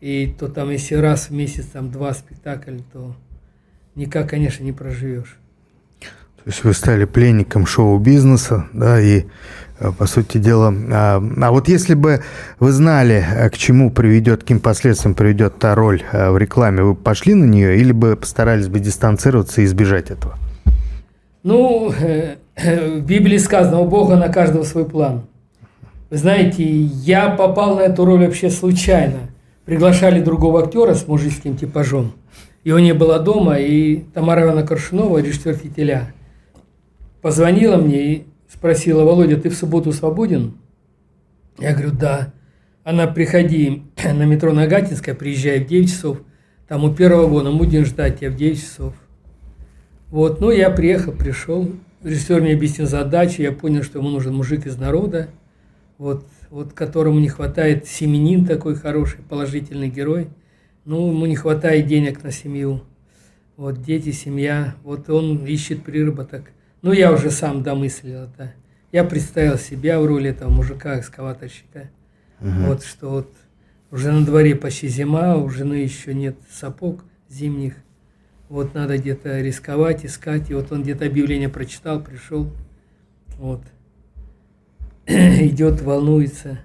и 0.00 0.34
то 0.38 0.48
там 0.48 0.70
если 0.70 0.94
раз 0.94 1.28
в 1.28 1.32
месяц 1.32 1.66
там 1.66 1.90
два 1.90 2.12
спектакля, 2.14 2.80
то 2.92 3.14
никак, 3.94 4.30
конечно, 4.30 4.64
не 4.64 4.72
проживешь. 4.72 5.36
То 6.00 6.50
есть 6.50 6.64
вы 6.64 6.72
стали 6.74 7.04
пленником 7.04 7.66
шоу-бизнеса, 7.66 8.68
да, 8.72 9.00
и 9.00 9.26
Э, 9.78 9.92
по 9.92 10.06
сути 10.06 10.38
дела. 10.38 10.74
А, 10.90 11.22
а 11.42 11.50
вот 11.50 11.68
если 11.68 11.94
бы 11.94 12.22
вы 12.58 12.72
знали, 12.72 13.24
э, 13.30 13.50
к 13.50 13.58
чему 13.58 13.90
приведет, 13.90 14.40
каким 14.40 14.60
последствиям 14.60 15.14
приведет 15.14 15.58
та 15.58 15.74
роль 15.74 16.02
э, 16.12 16.30
в 16.30 16.38
рекламе, 16.38 16.82
вы 16.82 16.94
пошли 16.94 17.34
на 17.34 17.44
нее 17.44 17.78
или 17.78 17.92
бы 17.92 18.16
постарались 18.16 18.68
бы 18.68 18.80
дистанцироваться 18.80 19.60
и 19.60 19.64
избежать 19.64 20.10
этого? 20.10 20.38
Ну, 21.42 21.92
в 22.56 23.00
Библии 23.00 23.36
сказано, 23.36 23.80
у 23.80 23.86
Бога 23.86 24.16
на 24.16 24.28
каждого 24.28 24.62
свой 24.64 24.86
план. 24.86 25.26
Вы 26.08 26.16
знаете, 26.16 26.64
я 26.64 27.30
попал 27.30 27.76
на 27.76 27.80
эту 27.80 28.04
роль 28.04 28.24
вообще 28.24 28.50
случайно. 28.50 29.18
Приглашали 29.64 30.22
другого 30.22 30.62
актера 30.62 30.94
с 30.94 31.06
мужицким 31.06 31.56
типажом. 31.56 32.12
Его 32.64 32.78
не 32.78 32.94
было 32.94 33.18
дома, 33.18 33.58
и 33.58 34.04
Тамара 34.14 34.42
Ивановна 34.42 34.66
Коршунова, 34.66 35.18
режиссер 35.18 35.54
«Фитиля», 35.54 36.12
позвонила 37.20 37.76
мне 37.76 38.02
и 38.02 38.26
спросила, 38.48 39.04
Володя, 39.04 39.36
ты 39.36 39.50
в 39.50 39.54
субботу 39.54 39.92
свободен? 39.92 40.54
Я 41.58 41.72
говорю, 41.72 41.92
да. 41.92 42.32
Она, 42.84 43.06
приходи 43.06 43.82
на 44.04 44.24
метро 44.24 44.52
Нагатинская, 44.52 45.14
приезжай 45.14 45.60
в 45.60 45.66
9 45.66 45.90
часов. 45.90 46.18
Там 46.68 46.84
у 46.84 46.94
первого 46.94 47.28
года 47.28 47.50
будем 47.50 47.84
ждать 47.84 48.20
тебя 48.20 48.30
в 48.30 48.36
9 48.36 48.60
часов. 48.60 48.94
Вот, 50.10 50.40
ну, 50.40 50.50
я 50.50 50.70
приехал, 50.70 51.12
пришел. 51.12 51.68
Режиссер 52.06 52.40
мне 52.40 52.52
объяснил 52.52 52.86
задачу, 52.86 53.42
я 53.42 53.50
понял, 53.50 53.82
что 53.82 53.98
ему 53.98 54.10
нужен 54.10 54.32
мужик 54.32 54.64
из 54.64 54.76
народа, 54.76 55.28
вот, 55.98 56.24
вот 56.50 56.72
которому 56.72 57.18
не 57.18 57.28
хватает 57.28 57.88
семенин 57.88 58.46
такой 58.46 58.76
хороший, 58.76 59.24
положительный 59.28 59.88
герой. 59.88 60.28
Ну, 60.84 61.10
ему 61.10 61.26
не 61.26 61.34
хватает 61.34 61.88
денег 61.88 62.22
на 62.22 62.30
семью. 62.30 62.84
Вот 63.56 63.82
дети, 63.82 64.12
семья, 64.12 64.76
вот 64.84 65.10
он 65.10 65.44
ищет 65.46 65.82
приработок. 65.82 66.52
Ну, 66.80 66.92
я 66.92 67.10
уже 67.10 67.32
сам 67.32 67.64
домыслил 67.64 68.20
это. 68.20 68.52
Я 68.92 69.02
представил 69.02 69.58
себя 69.58 69.98
в 69.98 70.06
роли 70.06 70.30
этого 70.30 70.48
мужика-экскаваторщика. 70.48 71.90
Угу. 72.40 72.50
Вот 72.68 72.84
что 72.84 73.10
вот 73.10 73.32
уже 73.90 74.12
на 74.12 74.24
дворе 74.24 74.54
почти 74.54 74.86
зима, 74.86 75.34
у 75.34 75.48
жены 75.48 75.74
еще 75.74 76.14
нет 76.14 76.36
сапог 76.52 77.02
зимних. 77.28 77.74
Вот 78.48 78.74
надо 78.74 78.98
где-то 78.98 79.40
рисковать, 79.40 80.04
искать. 80.04 80.50
И 80.50 80.54
вот 80.54 80.70
он 80.72 80.82
где-то 80.82 81.06
объявление 81.06 81.48
прочитал, 81.48 82.00
пришел. 82.00 82.50
Вот. 83.38 83.62
Идет, 85.06 85.82
волнуется. 85.82 86.60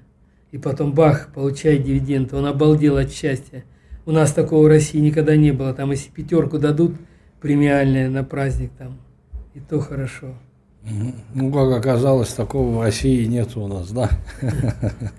И 0.51 0.57
потом 0.57 0.93
бах, 0.93 1.33
получает 1.33 1.83
дивиденд. 1.83 2.33
Он 2.33 2.45
обалдел 2.45 2.97
от 2.97 3.11
счастья. 3.11 3.63
У 4.05 4.11
нас 4.11 4.33
такого 4.33 4.65
в 4.65 4.67
России 4.67 4.99
никогда 4.99 5.35
не 5.35 5.51
было. 5.51 5.73
Там 5.73 5.91
если 5.91 6.09
пятерку 6.09 6.59
дадут 6.59 6.95
премиальные 7.41 8.09
на 8.09 8.23
праздник, 8.23 8.71
там 8.77 8.99
и 9.53 9.59
то 9.59 9.79
хорошо. 9.79 10.35
Ну, 11.33 11.51
как 11.51 11.77
оказалось, 11.77 12.29
такого 12.29 12.77
в 12.77 12.81
России 12.81 13.25
нет 13.25 13.55
у 13.55 13.67
нас, 13.67 13.91
да? 13.91 14.09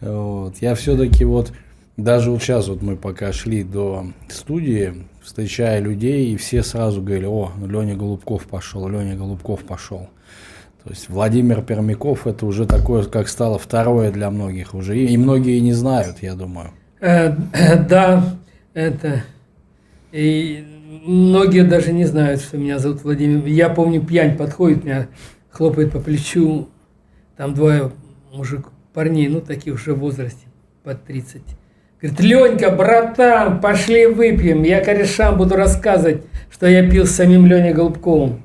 Вот. 0.00 0.58
Я 0.60 0.76
все-таки 0.76 1.24
вот, 1.24 1.52
даже 1.98 2.30
вот 2.30 2.40
сейчас 2.40 2.68
вот 2.68 2.80
мы 2.80 2.96
пока 2.96 3.32
шли 3.32 3.64
до 3.64 4.06
студии, 4.28 4.94
встречая 5.20 5.80
людей, 5.80 6.32
и 6.32 6.36
все 6.36 6.62
сразу 6.62 7.02
говорили, 7.02 7.26
о, 7.26 7.50
Леня 7.60 7.96
Голубков 7.96 8.46
пошел, 8.46 8.88
Леня 8.88 9.16
Голубков 9.16 9.64
пошел. 9.64 10.08
То 10.84 10.90
есть 10.90 11.08
Владимир 11.08 11.60
Пермяков 11.60 12.28
это 12.28 12.46
уже 12.46 12.66
такое, 12.66 13.02
как 13.02 13.26
стало 13.28 13.58
второе 13.58 14.12
для 14.12 14.30
многих 14.30 14.74
уже. 14.74 14.96
И, 14.96 15.16
многие 15.16 15.58
не 15.58 15.72
знают, 15.72 16.22
я 16.22 16.34
думаю. 16.34 16.70
Э, 17.00 17.34
да, 17.88 18.36
это. 18.74 19.24
И 20.12 20.64
многие 21.04 21.64
даже 21.64 21.92
не 21.92 22.04
знают, 22.04 22.40
что 22.40 22.58
меня 22.58 22.78
зовут 22.78 23.02
Владимир. 23.02 23.44
Я 23.46 23.70
помню, 23.70 24.00
пьянь 24.00 24.36
подходит, 24.36 24.84
меня 24.84 25.08
хлопает 25.50 25.90
по 25.90 25.98
плечу. 25.98 26.68
Там 27.36 27.54
двое 27.54 27.90
мужик, 28.32 28.68
парней, 28.94 29.26
ну, 29.26 29.40
таких 29.40 29.74
уже 29.74 29.94
в 29.94 29.98
возрасте, 29.98 30.46
под 30.84 31.04
30. 31.04 31.42
Говорит, 32.00 32.20
Ленька, 32.20 32.70
братан, 32.70 33.60
пошли 33.60 34.06
выпьем. 34.06 34.62
Я 34.62 34.80
корешам 34.80 35.36
буду 35.36 35.56
рассказывать, 35.56 36.22
что 36.48 36.68
я 36.68 36.88
пил 36.88 37.06
с 37.06 37.10
самим 37.10 37.46
Леней 37.46 37.72
Голубковым. 37.72 38.42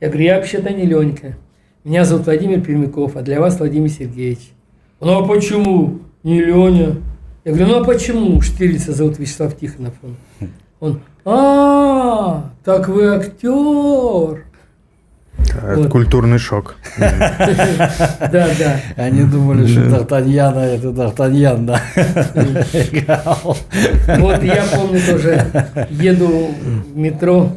Я 0.00 0.08
говорю, 0.08 0.24
я 0.24 0.36
вообще-то 0.36 0.70
не 0.70 0.84
Ленька. 0.84 1.36
Меня 1.84 2.04
зовут 2.04 2.26
Владимир 2.26 2.60
Пермяков, 2.60 3.16
а 3.16 3.22
для 3.22 3.40
вас 3.40 3.58
Владимир 3.58 3.88
Сергеевич. 3.88 4.50
Ну 5.00 5.22
а 5.22 5.26
почему 5.26 6.00
не 6.22 6.42
Леня? 6.42 6.96
Я 7.44 7.52
говорю, 7.52 7.68
ну 7.68 7.80
а 7.80 7.84
почему 7.84 8.38
Штирлица 8.42 8.92
зовут 8.92 9.18
Вячеслав 9.18 9.56
Тихонов? 9.56 9.94
Он, 10.80 11.00
а, 11.24 12.50
так 12.64 12.88
вы 12.88 13.06
актер. 13.06 14.44
Это 15.38 15.76
вот. 15.76 15.90
культурный 15.90 16.38
шок. 16.38 16.76
Да, 16.98 18.48
да. 18.58 18.80
Они 18.96 19.24
думали, 19.24 19.66
что 19.66 19.80
Д'Артаньян, 19.80 20.52
а 20.56 20.66
это 20.66 20.88
Д'Артаньян, 20.88 21.64
да. 21.64 21.80
Вот 24.18 24.42
я 24.42 24.64
помню 24.74 25.00
тоже, 25.06 25.46
еду 25.90 26.48
в 26.92 26.96
метро, 26.96 27.52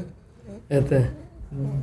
это 0.70 1.08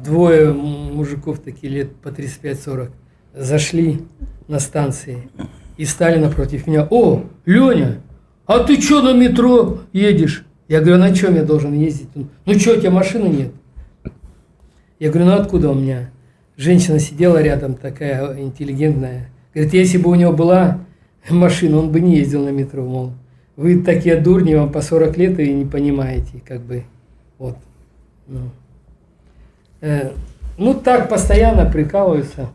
двое 0.04 0.52
мужиков 0.52 1.40
такие 1.40 1.72
лет 1.72 1.96
по 1.96 2.08
35-40, 2.08 2.90
зашли 3.34 4.02
на 4.48 4.60
станции 4.60 5.28
и 5.76 5.84
стали 5.84 6.18
напротив 6.18 6.66
меня. 6.66 6.86
О, 6.90 7.24
Леня, 7.44 8.00
а 8.46 8.60
ты 8.60 8.80
что 8.80 9.02
на 9.02 9.12
метро 9.12 9.80
едешь? 9.92 10.44
Я 10.68 10.80
говорю, 10.80 10.98
на 10.98 11.14
чем 11.14 11.34
я 11.34 11.44
должен 11.44 11.72
ездить? 11.72 12.08
Ну 12.14 12.58
что, 12.58 12.74
у 12.74 12.76
тебя 12.76 12.90
машины 12.90 13.28
нет? 13.28 13.52
Я 14.98 15.10
говорю, 15.10 15.26
ну 15.26 15.36
откуда 15.36 15.70
у 15.70 15.74
меня? 15.74 16.10
Женщина 16.56 16.98
сидела 16.98 17.40
рядом, 17.40 17.74
такая 17.74 18.36
интеллигентная. 18.40 19.28
Говорит, 19.54 19.74
если 19.74 19.98
бы 19.98 20.10
у 20.10 20.14
него 20.14 20.32
была 20.32 20.80
машина, 21.30 21.78
он 21.78 21.92
бы 21.92 22.00
не 22.00 22.16
ездил 22.16 22.44
на 22.44 22.50
метро, 22.50 22.84
мол. 22.84 23.12
Вы 23.56 23.80
такие 23.82 24.16
дурни, 24.16 24.54
вам 24.54 24.70
по 24.72 24.80
40 24.80 25.16
лет 25.16 25.38
и 25.40 25.52
не 25.52 25.64
понимаете, 25.64 26.42
как 26.46 26.60
бы, 26.60 26.84
вот. 27.38 27.56
Ну, 28.26 28.50
э, 29.80 30.10
ну 30.56 30.74
так, 30.74 31.08
постоянно 31.08 31.68
прикалываются. 31.70 32.50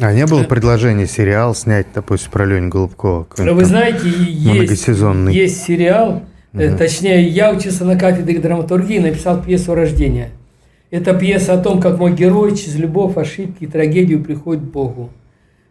А 0.00 0.12
не 0.12 0.26
было 0.26 0.42
предложения 0.44 1.06
сериал 1.06 1.54
снять, 1.54 1.86
допустим, 1.94 2.30
про 2.32 2.44
Леню 2.44 2.68
Голубкова? 2.68 3.26
Вы 3.36 3.64
знаете, 3.64 4.08
есть, 4.08 4.88
есть 4.88 5.62
сериал, 5.62 6.24
угу. 6.54 6.78
точнее, 6.78 7.26
я 7.28 7.52
учился 7.52 7.84
на 7.84 7.98
кафедре 7.98 8.38
драматургии, 8.38 8.98
написал 8.98 9.42
пьесу 9.42 9.74
«Рождение». 9.74 10.30
Это 10.90 11.12
пьеса 11.12 11.54
о 11.54 11.58
том, 11.58 11.80
как 11.80 11.98
мой 11.98 12.14
герой 12.14 12.56
через 12.56 12.76
любовь, 12.76 13.16
ошибки 13.16 13.64
и 13.64 13.66
трагедию 13.66 14.22
приходит 14.22 14.62
к 14.62 14.66
Богу. 14.66 15.10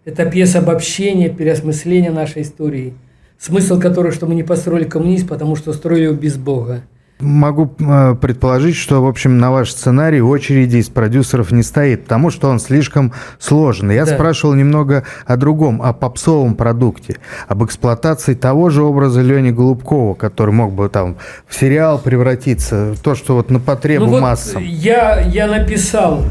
Это 0.03 0.25
пьеса 0.25 0.59
обобщения, 0.59 1.29
переосмысления 1.29 2.11
нашей 2.11 2.41
истории. 2.41 2.93
Смысл 3.37 3.79
которой, 3.79 4.11
что 4.11 4.25
мы 4.25 4.35
не 4.35 4.43
построили 4.43 4.83
коммунизм, 4.83 5.27
потому 5.29 5.55
что 5.55 5.71
строили 5.71 6.03
его 6.03 6.13
без 6.13 6.35
Бога. 6.35 6.83
Могу 7.19 7.73
э, 7.79 8.15
предположить, 8.19 8.75
что, 8.75 9.01
в 9.01 9.07
общем, 9.07 9.37
на 9.37 9.51
ваш 9.51 9.71
сценарий 9.71 10.21
очереди 10.21 10.77
из 10.77 10.89
продюсеров 10.89 11.51
не 11.51 11.63
стоит, 11.63 12.03
потому 12.03 12.31
что 12.31 12.49
он 12.49 12.59
слишком 12.59 13.13
сложный. 13.39 13.95
Я 13.95 14.05
да. 14.05 14.15
спрашивал 14.15 14.55
немного 14.55 15.05
о 15.25 15.37
другом, 15.37 15.81
о 15.81 15.93
попсовом 15.93 16.55
продукте, 16.55 17.17
об 17.47 17.63
эксплуатации 17.63 18.33
того 18.33 18.69
же 18.69 18.83
образа 18.83 19.21
Лени 19.21 19.51
Голубкова, 19.51 20.15
который 20.15 20.53
мог 20.53 20.73
бы 20.73 20.89
там 20.89 21.17
в 21.47 21.55
сериал 21.55 21.99
превратиться, 21.99 22.95
то, 23.01 23.15
что 23.15 23.35
вот 23.35 23.49
на 23.49 23.59
потребу 23.59 24.05
ну, 24.05 24.11
вот 24.11 24.21
массам. 24.21 24.61
Я, 24.61 25.21
я 25.21 25.47
написал, 25.47 26.23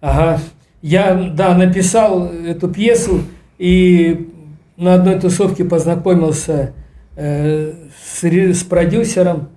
ага, 0.00 0.38
я, 0.82 1.32
да, 1.34 1.56
написал 1.56 2.30
эту 2.30 2.68
пьесу 2.68 3.22
и 3.58 4.32
на 4.76 4.94
одной 4.94 5.18
тусовке 5.18 5.64
познакомился 5.64 6.74
э, 7.16 7.72
с, 8.04 8.22
с 8.22 8.62
продюсером, 8.62 9.48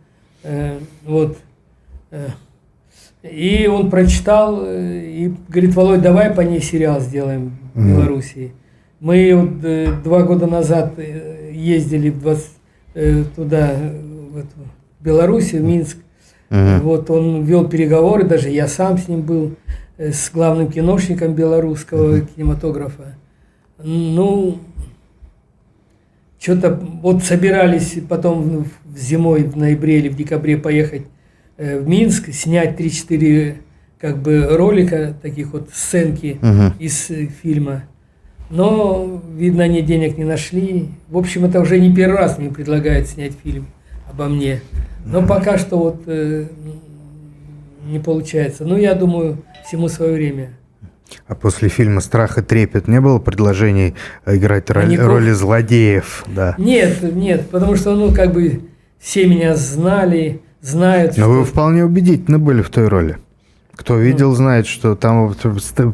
вот. 1.06 1.38
Э, 2.12 2.30
и 3.24 3.68
он 3.68 3.90
прочитал 3.90 4.64
э, 4.66 5.06
и 5.06 5.34
говорит, 5.50 5.76
Володь, 5.76 6.02
давай 6.02 6.32
по 6.32 6.42
ней 6.42 6.62
сериал 6.62 7.00
сделаем 7.00 7.58
в 7.74 7.88
Белоруссии. 7.88 8.54
Мы 9.00 9.34
вот, 9.36 10.04
два 10.04 10.24
года 10.24 10.48
назад 10.48 10.94
ездили 10.98 12.10
в 12.10 12.20
20, 12.20 13.36
туда, 13.36 13.74
в 14.32 14.38
эту, 14.38 14.56
Белоруссию, 15.00 15.62
в 15.62 15.66
Минск. 15.66 15.98
Вот 16.50 17.10
он 17.10 17.44
вел 17.44 17.68
переговоры, 17.70 18.24
даже 18.24 18.50
я 18.50 18.68
сам 18.68 18.98
с 18.98 19.08
ним 19.08 19.22
был, 19.22 19.56
с 19.98 20.30
главным 20.32 20.70
киношником 20.70 21.34
белорусского 21.34 22.22
кинематографа. 22.22 23.16
Ну, 23.82 24.60
что-то 26.40 26.74
вот 27.02 27.24
собирались 27.24 27.98
потом 28.08 28.66
в 28.86 28.98
зимой, 28.98 29.44
в 29.44 29.58
ноябре 29.58 30.00
или 30.00 30.10
в 30.10 30.16
декабре 30.16 30.58
поехать 30.58 31.04
э, 31.58 31.80
в 31.80 31.88
Минск, 31.88 32.32
снять 32.34 32.80
3-4 32.80 33.56
как 34.00 34.22
бы 34.22 34.48
ролика, 34.50 35.14
таких 35.22 35.52
вот 35.52 35.70
сценки 35.74 36.38
Мгм. 36.42 36.74
из 36.80 37.10
э, 37.10 37.28
фильма. 37.28 37.84
Но, 38.50 39.22
видно, 39.36 39.66
они 39.66 39.82
денег 39.82 40.18
не 40.18 40.24
нашли. 40.24 40.88
В 41.10 41.18
общем, 41.18 41.46
это 41.46 41.60
уже 41.60 41.80
не 41.80 41.94
первый 41.94 42.18
раз 42.18 42.40
мне 42.40 42.50
предлагают 42.50 43.08
снять 43.08 43.34
фильм 43.44 43.68
обо 44.12 44.26
мне. 44.28 44.62
Но 45.06 45.26
пока 45.26 45.58
что 45.58 45.78
вот 45.78 46.04
э, 46.08 46.48
не 47.86 48.00
получается. 48.00 48.66
Ну, 48.66 48.78
я 48.78 48.96
думаю, 48.96 49.44
всему 49.68 49.88
свое 49.88 50.14
время. 50.14 50.50
А 51.28 51.36
после 51.36 51.70
фильма 51.70 52.02
«Страх 52.02 52.38
и 52.38 52.42
трепет» 52.42 52.88
не 52.88 53.00
было 53.02 53.20
предложений 53.20 53.96
э, 54.26 54.38
играть 54.38 54.70
роль- 54.70 54.86
Маньяков? 54.86 55.08
роли 55.08 55.32
злодеев? 55.32 56.24
Да. 56.28 56.56
Нет, 56.58 57.02
нет, 57.02 57.50
потому 57.50 57.76
что, 57.76 57.96
ну, 57.96 58.14
как 58.14 58.34
бы 58.34 58.62
все 59.00 59.28
меня 59.28 59.56
знали, 59.56 60.42
знают. 60.62 61.18
Но 61.18 61.24
что- 61.24 61.30
вы 61.32 61.46
вполне 61.46 61.84
убедительны 61.86 62.38
были 62.38 62.62
в 62.62 62.70
той 62.70 62.88
роли. 62.88 63.18
Кто 63.76 63.96
видел, 63.98 64.36
знает, 64.36 64.68
что 64.68 64.96
там 64.96 65.34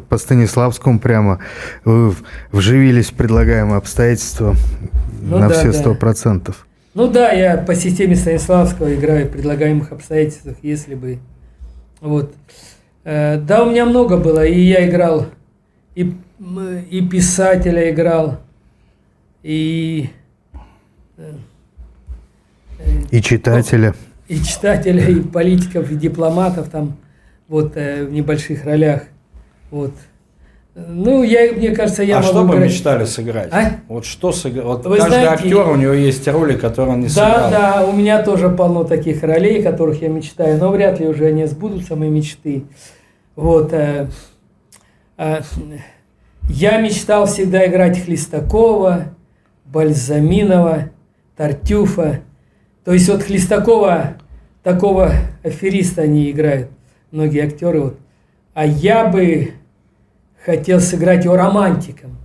по 0.08 0.18
Станиславскому 0.18 0.98
прямо 0.98 1.38
вы 1.84 2.10
в- 2.10 2.22
вживились 2.50 3.10
в 3.10 3.14
предлагаемые 3.14 3.76
обстоятельства 3.76 4.56
Ну 5.22 5.38
на 5.38 5.48
да, 5.48 5.54
все 5.54 5.66
да. 5.70 5.72
сто 5.72 5.94
процентов. 5.94 6.66
Ну 6.94 7.08
да, 7.08 7.30
я 7.30 7.58
по 7.58 7.74
системе 7.76 8.16
Станиславского 8.16 8.92
играю 8.94 9.26
в 9.26 9.30
предлагаемых 9.30 9.92
обстоятельствах, 9.92 10.56
если 10.62 10.94
бы. 10.96 11.18
Вот. 12.00 12.34
Э, 13.06 13.38
Да, 13.38 13.62
у 13.62 13.70
меня 13.70 13.86
много 13.86 14.16
было, 14.16 14.44
и 14.44 14.60
я 14.60 14.88
играл, 14.88 15.26
и, 15.94 16.12
и 16.90 17.08
писателя 17.08 17.88
играл, 17.90 18.40
и, 19.44 20.10
И 23.12 23.22
читатели. 23.22 23.94
и 24.26 24.42
читателя, 24.42 25.08
и 25.08 25.20
политиков, 25.20 25.88
и 25.92 25.94
дипломатов 25.94 26.68
там, 26.68 26.96
вот, 27.46 27.76
э, 27.76 28.04
в 28.04 28.12
небольших 28.12 28.64
ролях. 28.64 29.04
Вот. 29.70 29.94
Ну, 30.78 31.22
я, 31.22 31.52
мне 31.54 31.70
кажется, 31.70 32.02
я 32.02 32.18
а 32.18 32.22
что 32.22 32.44
бы 32.44 32.54
играть- 32.56 32.66
мечтали 32.70 33.04
сыграть? 33.06 33.48
А? 33.50 33.76
Вот 33.88 34.04
что 34.04 34.30
сыграть? 34.30 34.64
Вот 34.66 34.84
Вы 34.84 34.98
каждый 34.98 35.20
знаете- 35.20 35.28
актер, 35.44 35.68
у 35.70 35.74
него 35.76 35.94
есть 35.94 36.28
роли, 36.28 36.54
которые 36.54 36.92
он 36.96 37.00
не 37.00 37.06
Да, 37.06 37.12
сыграл. 37.12 37.50
да, 37.50 37.86
у 37.86 37.92
меня 37.92 38.22
тоже 38.22 38.50
полно 38.50 38.84
таких 38.84 39.22
ролей, 39.22 39.62
которых 39.62 40.02
я 40.02 40.08
мечтаю, 40.08 40.58
но 40.58 40.70
вряд 40.70 41.00
ли 41.00 41.08
уже 41.08 41.28
они 41.28 41.46
сбудутся, 41.46 41.96
мои 41.96 42.10
мечты. 42.10 42.64
Вот. 43.36 43.72
э, 43.72 44.08
э, 45.16 45.40
я 46.50 46.78
мечтал 46.78 47.24
всегда 47.24 47.66
играть 47.66 48.04
Хлестакова, 48.04 49.14
Бальзаминова, 49.64 50.90
Тартюфа. 51.38 52.20
То 52.84 52.92
есть 52.92 53.08
вот 53.08 53.22
Хлестакова, 53.22 54.18
такого 54.62 55.10
афериста 55.42 56.02
они 56.02 56.30
играют, 56.30 56.68
многие 57.10 57.44
актеры. 57.46 57.80
Вот. 57.80 57.98
А 58.52 58.66
я 58.66 59.06
бы 59.06 59.52
хотел 60.46 60.78
сыграть 60.80 61.24
его 61.24 61.36
романтиком. 61.36 62.16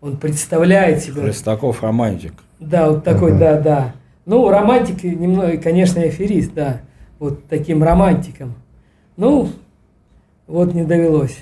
Он 0.00 0.16
представляет 0.16 1.00
себя. 1.02 1.22
Хлестаков 1.22 1.80
романтик. 1.82 2.32
Да, 2.58 2.90
вот 2.90 3.04
такой, 3.04 3.30
Мгм. 3.30 3.40
да, 3.40 3.60
да. 3.60 3.94
Ну, 4.26 4.48
романтик 4.50 5.04
немного, 5.04 5.56
конечно, 5.58 6.00
и 6.00 6.08
аферист, 6.08 6.52
да. 6.54 6.80
Вот 7.20 7.46
таким 7.48 7.84
романтиком. 7.84 8.54
Ну, 9.16 9.48
вот 10.48 10.74
не 10.74 10.82
довелось. 10.84 11.38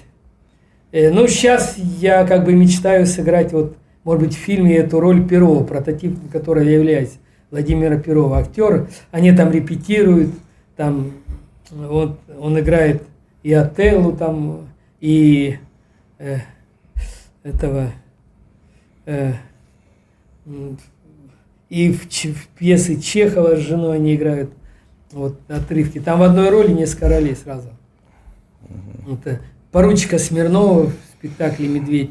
Э, 0.93 1.11
ну, 1.11 1.27
сейчас 1.27 1.77
я 1.79 2.25
как 2.27 2.45
бы 2.45 2.53
мечтаю 2.53 3.07
сыграть 3.07 3.53
вот, 3.53 3.77
может 4.05 4.23
быть, 4.25 4.35
в 4.35 4.39
фильме 4.39 4.77
эту 4.77 5.01
роль 5.01 5.27
Перова, 5.27 5.65
прототип, 5.65 6.19
которой 6.31 6.67
я 6.67 6.75
являюсь, 6.75 7.15
Владимира 7.51 7.97
Перова, 7.99 8.39
актер. 8.39 8.89
Они 9.11 9.33
там 9.33 9.51
репетируют, 9.51 10.31
там 10.77 11.13
вот 11.71 12.19
он 12.39 12.61
играет 12.61 13.03
и 13.43 13.53
Отеллу 13.55 14.13
там, 14.13 14.69
и 15.01 15.57
э, 16.19 16.39
этого 17.43 17.93
э, 19.07 19.35
и 21.69 21.93
в, 21.93 22.07
в 22.07 22.49
пьесы 22.59 23.01
Чехова 23.01 23.57
с 23.57 23.61
женой 23.61 23.97
они 23.97 24.15
играют 24.15 24.53
вот 25.13 25.39
отрывки. 25.49 26.01
Там 26.01 26.21
в 26.21 26.23
одной 26.23 26.51
роли 26.51 26.73
несколько 26.73 27.09
ролей 27.09 27.35
сразу. 27.35 27.71
Это 29.11 29.41
поручика 29.71 30.19
Смирнова 30.19 30.87
в 30.87 30.95
спектакле 31.19 31.69
«Медведь». 31.69 32.11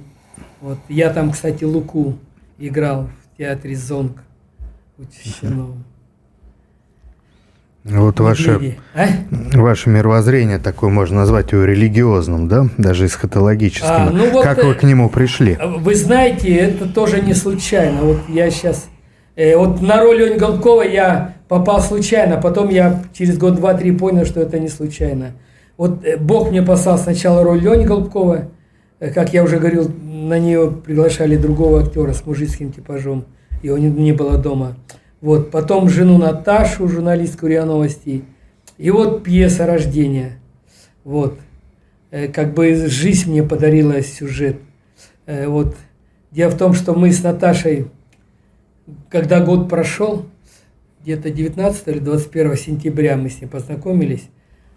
Вот. 0.61 0.79
Я 0.89 1.13
там, 1.13 1.31
кстати, 1.31 1.63
Луку 1.63 2.17
играл 2.57 3.07
в 3.07 3.37
театре 3.37 3.75
«Зонг» 3.75 4.23
у 4.97 5.03
Чернова. 5.41 5.77
Вот 7.83 8.19
ваше. 8.21 8.77
А? 8.95 9.07
ваше 9.53 9.89
мировоззрение 9.89 10.57
такое 10.57 10.89
можно 10.89 11.17
назвать 11.17 11.51
его 11.51 11.65
религиозным, 11.65 12.47
да? 12.47 12.67
Даже 12.77 13.07
эсхатологическим. 13.07 13.87
А, 13.89 14.09
ну 14.09 14.29
вот, 14.29 14.43
как 14.43 14.63
вы 14.63 14.71
э, 14.71 14.75
к 14.75 14.83
нему 14.83 15.09
пришли? 15.09 15.57
Вы 15.61 15.93
знаете, 15.95 16.55
это 16.55 16.87
тоже 16.87 17.21
не 17.21 17.33
случайно. 17.33 18.01
Вот 18.03 18.19
я 18.29 18.49
сейчас... 18.51 18.87
вот 19.35 19.81
на 19.81 20.01
роль 20.01 20.17
Лени 20.17 20.37
Голубкова 20.37 20.83
я 20.83 21.35
попал 21.49 21.81
случайно, 21.81 22.37
потом 22.37 22.69
я 22.69 23.03
через 23.13 23.37
год, 23.37 23.55
два, 23.55 23.73
три 23.73 23.91
понял, 23.91 24.25
что 24.25 24.39
это 24.39 24.59
не 24.59 24.69
случайно. 24.69 25.33
Вот 25.77 26.05
э, 26.05 26.17
Бог 26.17 26.51
мне 26.51 26.61
послал 26.61 26.97
сначала 26.97 27.43
роль 27.43 27.59
Лени 27.59 27.83
Голубкова, 27.83 28.45
э, 28.99 29.11
как 29.11 29.33
я 29.33 29.43
уже 29.43 29.57
говорил, 29.57 29.91
на 30.01 30.39
нее 30.39 30.71
приглашали 30.71 31.35
другого 31.35 31.81
актера 31.81 32.13
с 32.13 32.25
мужицким 32.25 32.71
типажом, 32.71 33.25
его 33.61 33.77
не, 33.77 33.89
не 33.89 34.13
было 34.13 34.37
дома. 34.37 34.77
Вот, 35.23 35.51
потом 35.51 35.87
жену 35.87 36.17
Наташу, 36.17 36.85
журналистку 36.89 37.47
РИА 37.47 37.63
Новостей, 37.63 38.25
и 38.77 38.91
вот 38.91 39.23
пьеса 39.23 39.65
«Рождение». 39.65 40.33
Вот. 41.05 41.39
Э, 42.11 42.27
Как 42.27 42.53
бы 42.53 42.75
жизнь 42.75 43.31
мне 43.31 43.41
подарила 43.41 44.01
сюжет. 44.01 44.57
Э, 45.25 45.47
Вот. 45.47 45.77
Дело 46.31 46.49
в 46.51 46.57
том, 46.57 46.73
что 46.73 46.93
мы 46.93 47.09
с 47.13 47.23
Наташей, 47.23 47.87
когда 49.07 49.39
год 49.39 49.69
прошел, 49.69 50.25
где-то 51.01 51.29
19 51.29 51.87
или 51.87 51.99
21 51.99 52.57
сентября 52.57 53.15
мы 53.15 53.29
с 53.29 53.39
ней 53.39 53.47
познакомились, 53.47 54.27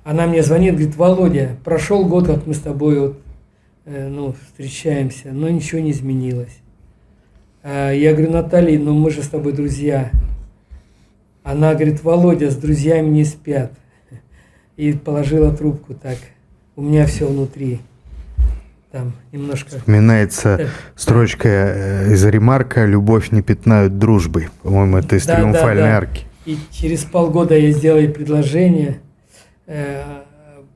она 0.04 0.28
мне 0.28 0.44
звонит, 0.44 0.74
говорит, 0.74 0.94
Володя, 0.94 1.56
прошел 1.64 2.06
год, 2.06 2.28
как 2.28 2.46
мы 2.46 2.54
с 2.54 2.60
тобой 2.60 3.00
вот, 3.00 3.20
э, 3.84 4.06
ну, 4.06 4.36
встречаемся, 4.46 5.32
но 5.32 5.48
ничего 5.48 5.80
не 5.80 5.90
изменилось. 5.90 6.56
Я 7.64 8.12
говорю, 8.12 8.30
Наталья, 8.30 8.78
ну 8.78 8.94
мы 8.94 9.10
же 9.10 9.24
с 9.24 9.28
тобой 9.28 9.52
друзья. 9.52 10.12
Она 11.46 11.74
говорит, 11.74 12.02
Володя, 12.02 12.50
с 12.50 12.56
друзьями 12.56 13.08
не 13.08 13.24
спят. 13.24 13.70
И 14.76 14.92
положила 14.92 15.56
трубку 15.56 15.94
так. 15.94 16.16
У 16.74 16.82
меня 16.82 17.06
все 17.06 17.24
внутри. 17.28 17.78
Там 18.90 19.12
немножко... 19.30 19.78
Вспоминается 19.78 20.68
строчка 20.96 21.48
э, 21.48 22.12
из 22.12 22.24
ремарка 22.24 22.84
«Любовь 22.84 23.30
не 23.30 23.42
пятнают 23.42 23.96
дружбой». 23.96 24.48
По-моему, 24.64 24.96
это 24.96 25.14
из 25.14 25.24
Да, 25.24 25.34
да, 25.34 25.38
«Триумфальной 25.40 25.82
да. 25.84 25.96
арки». 25.96 26.24
И 26.46 26.58
через 26.72 27.04
полгода 27.04 27.56
я 27.56 27.70
сделал 27.70 27.98
ей 28.00 28.08
предложение. 28.08 28.98
Э, 29.66 30.02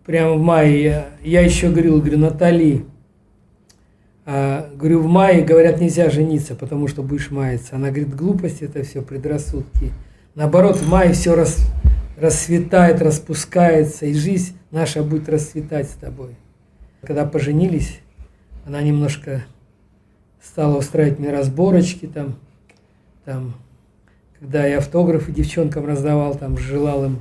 Прямо 0.07 0.35
в 0.35 0.41
мае. 0.41 0.83
Я- 0.83 1.07
Я 1.23 1.41
еще 1.41 1.69
говорил, 1.71 1.99
говорю, 1.99 2.19
Натали, 2.19 2.85
а, 4.25 4.71
говорю, 4.77 5.01
в 5.01 5.07
мае, 5.07 5.43
говорят, 5.43 5.81
нельзя 5.81 6.11
жениться, 6.11 6.55
потому 6.55 6.87
что 6.89 7.03
будешь 7.03 7.31
маяться. 7.31 7.75
Она 7.77 7.89
говорит, 7.89 8.15
глупость 8.15 8.63
это 8.63 8.83
все, 8.85 9.03
предрассудки. 9.03 9.91
Наоборот, 10.41 10.79
в 10.79 10.89
мае 10.89 11.13
все 11.13 11.35
рас, 11.35 11.59
расцветает, 12.17 13.03
распускается, 13.03 14.07
и 14.07 14.15
жизнь 14.15 14.57
наша 14.71 15.03
будет 15.03 15.29
расцветать 15.29 15.91
с 15.91 15.93
тобой. 15.93 16.35
Когда 17.03 17.27
поженились, 17.27 18.01
она 18.65 18.81
немножко 18.81 19.45
стала 20.43 20.79
устраивать 20.79 21.19
мне 21.19 21.31
разборочки 21.31 22.07
там, 22.07 22.37
там, 23.27 23.53
когда 24.39 24.65
я 24.65 24.79
автографы 24.79 25.31
девчонкам 25.31 25.85
раздавал, 25.85 26.35
там, 26.35 26.57
желал 26.57 27.05
им 27.05 27.21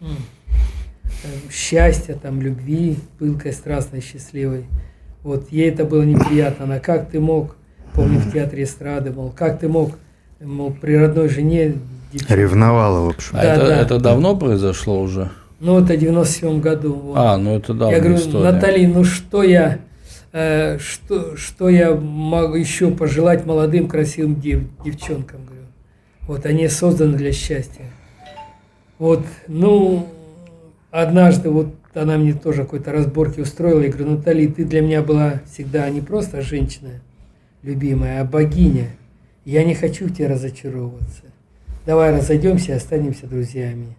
м, 0.00 0.16
э, 1.22 1.52
счастья, 1.52 2.14
там, 2.14 2.42
любви, 2.42 2.98
пылкой, 3.20 3.52
страстной, 3.52 4.00
счастливой. 4.00 4.64
Вот, 5.22 5.52
ей 5.52 5.70
это 5.70 5.84
было 5.84 6.02
неприятно. 6.02 6.64
Она, 6.64 6.80
как 6.80 7.10
ты 7.10 7.20
мог, 7.20 7.56
помню, 7.94 8.18
в 8.18 8.32
театре 8.32 8.64
эстрады, 8.64 9.12
мол, 9.12 9.30
как 9.30 9.60
ты 9.60 9.68
мог, 9.68 9.96
мол, 10.40 10.72
при 10.72 10.96
родной 10.96 11.28
жене 11.28 11.76
девчонке- 12.12 12.36
Ревновала, 12.36 13.00
в 13.06 13.08
общем. 13.08 13.30
А 13.34 13.42
Да, 13.42 13.54
это, 13.54 13.66
да. 13.66 13.80
это 13.82 13.98
давно 13.98 14.36
произошло 14.36 15.00
уже? 15.00 15.30
Ну, 15.60 15.78
это 15.78 15.94
в 15.94 15.98
97 15.98 16.60
году. 16.60 16.94
вот. 16.94 17.14
А, 17.18 17.36
ну 17.36 17.56
это 17.56 17.74
давно 17.74 17.92
Я 17.94 18.00
говорю, 18.00 18.16
история. 18.16 18.44
Натали, 18.52 18.86
ну 18.86 19.04
что 19.04 19.42
я, 19.42 19.78
э, 20.32 20.78
что, 20.78 21.36
что 21.36 21.68
я 21.68 21.94
могу 21.94 22.54
еще 22.54 22.90
пожелать 22.90 23.44
молодым 23.46 23.86
красивым 23.88 24.40
дев- 24.40 24.64
девчонкам, 24.84 25.44
говорю. 25.44 25.66
Вот 26.26 26.46
они 26.46 26.66
созданы 26.68 27.16
для 27.16 27.32
счастья. 27.32 27.84
Вот, 28.98 29.24
ну, 29.48 30.06
однажды 30.90 31.50
вот 31.50 31.74
она 31.94 32.16
мне 32.18 32.32
тоже 32.34 32.62
какой-то 32.62 32.92
разборки 32.92 33.40
устроила. 33.40 33.80
Я 33.80 33.88
говорю, 33.90 34.12
Натали, 34.12 34.46
ты 34.46 34.64
для 34.64 34.80
меня 34.80 35.02
была 35.02 35.40
всегда 35.52 35.88
не 35.90 36.00
просто 36.00 36.40
женщина 36.40 36.90
любимая, 37.62 38.20
а 38.20 38.24
богиня. 38.24 38.88
Я 39.44 39.64
не 39.64 39.74
хочу 39.74 40.06
в 40.06 40.14
тебе 40.14 40.28
разочаровываться. 40.28 41.22
Давай 41.86 42.14
разойдемся 42.14 42.72
и 42.72 42.76
останемся 42.76 43.26
друзьями. 43.26 43.96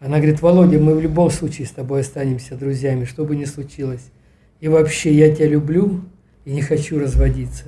Она 0.00 0.16
говорит, 0.16 0.40
Володя, 0.40 0.78
мы 0.78 0.94
в 0.94 1.00
любом 1.00 1.30
случае 1.30 1.66
с 1.66 1.70
тобой 1.70 2.00
останемся 2.00 2.56
друзьями, 2.56 3.04
что 3.04 3.24
бы 3.24 3.36
ни 3.36 3.44
случилось. 3.44 4.10
И 4.60 4.68
вообще, 4.68 5.12
я 5.12 5.34
тебя 5.34 5.48
люблю 5.48 6.00
и 6.44 6.52
не 6.52 6.62
хочу 6.62 6.98
разводиться. 6.98 7.64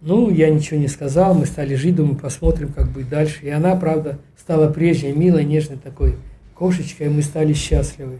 Ну, 0.00 0.30
я 0.30 0.50
ничего 0.50 0.78
не 0.78 0.88
сказал, 0.88 1.34
мы 1.34 1.46
стали 1.46 1.74
жить, 1.74 1.96
думаю, 1.96 2.16
посмотрим, 2.16 2.72
как 2.72 2.90
будет 2.90 3.08
дальше. 3.08 3.38
И 3.42 3.48
она, 3.48 3.74
правда, 3.74 4.18
стала 4.38 4.70
прежней, 4.70 5.12
милой, 5.12 5.44
нежной 5.44 5.78
такой 5.78 6.16
кошечкой, 6.54 7.06
и 7.06 7.10
мы 7.10 7.22
стали 7.22 7.54
счастливы. 7.54 8.18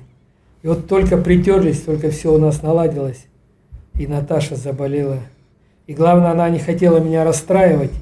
И 0.62 0.66
вот 0.66 0.88
только 0.88 1.16
притерлись, 1.16 1.83
только 1.83 2.11
все 2.11 2.35
у 2.35 2.38
нас 2.38 2.62
наладилось, 2.62 3.26
и 3.94 4.07
Наташа 4.07 4.57
заболела. 4.57 5.20
И 5.87 5.94
главное, 5.94 6.33
она 6.33 6.48
не 6.48 6.59
хотела 6.59 6.98
меня 6.98 7.22
расстраивать. 7.22 7.92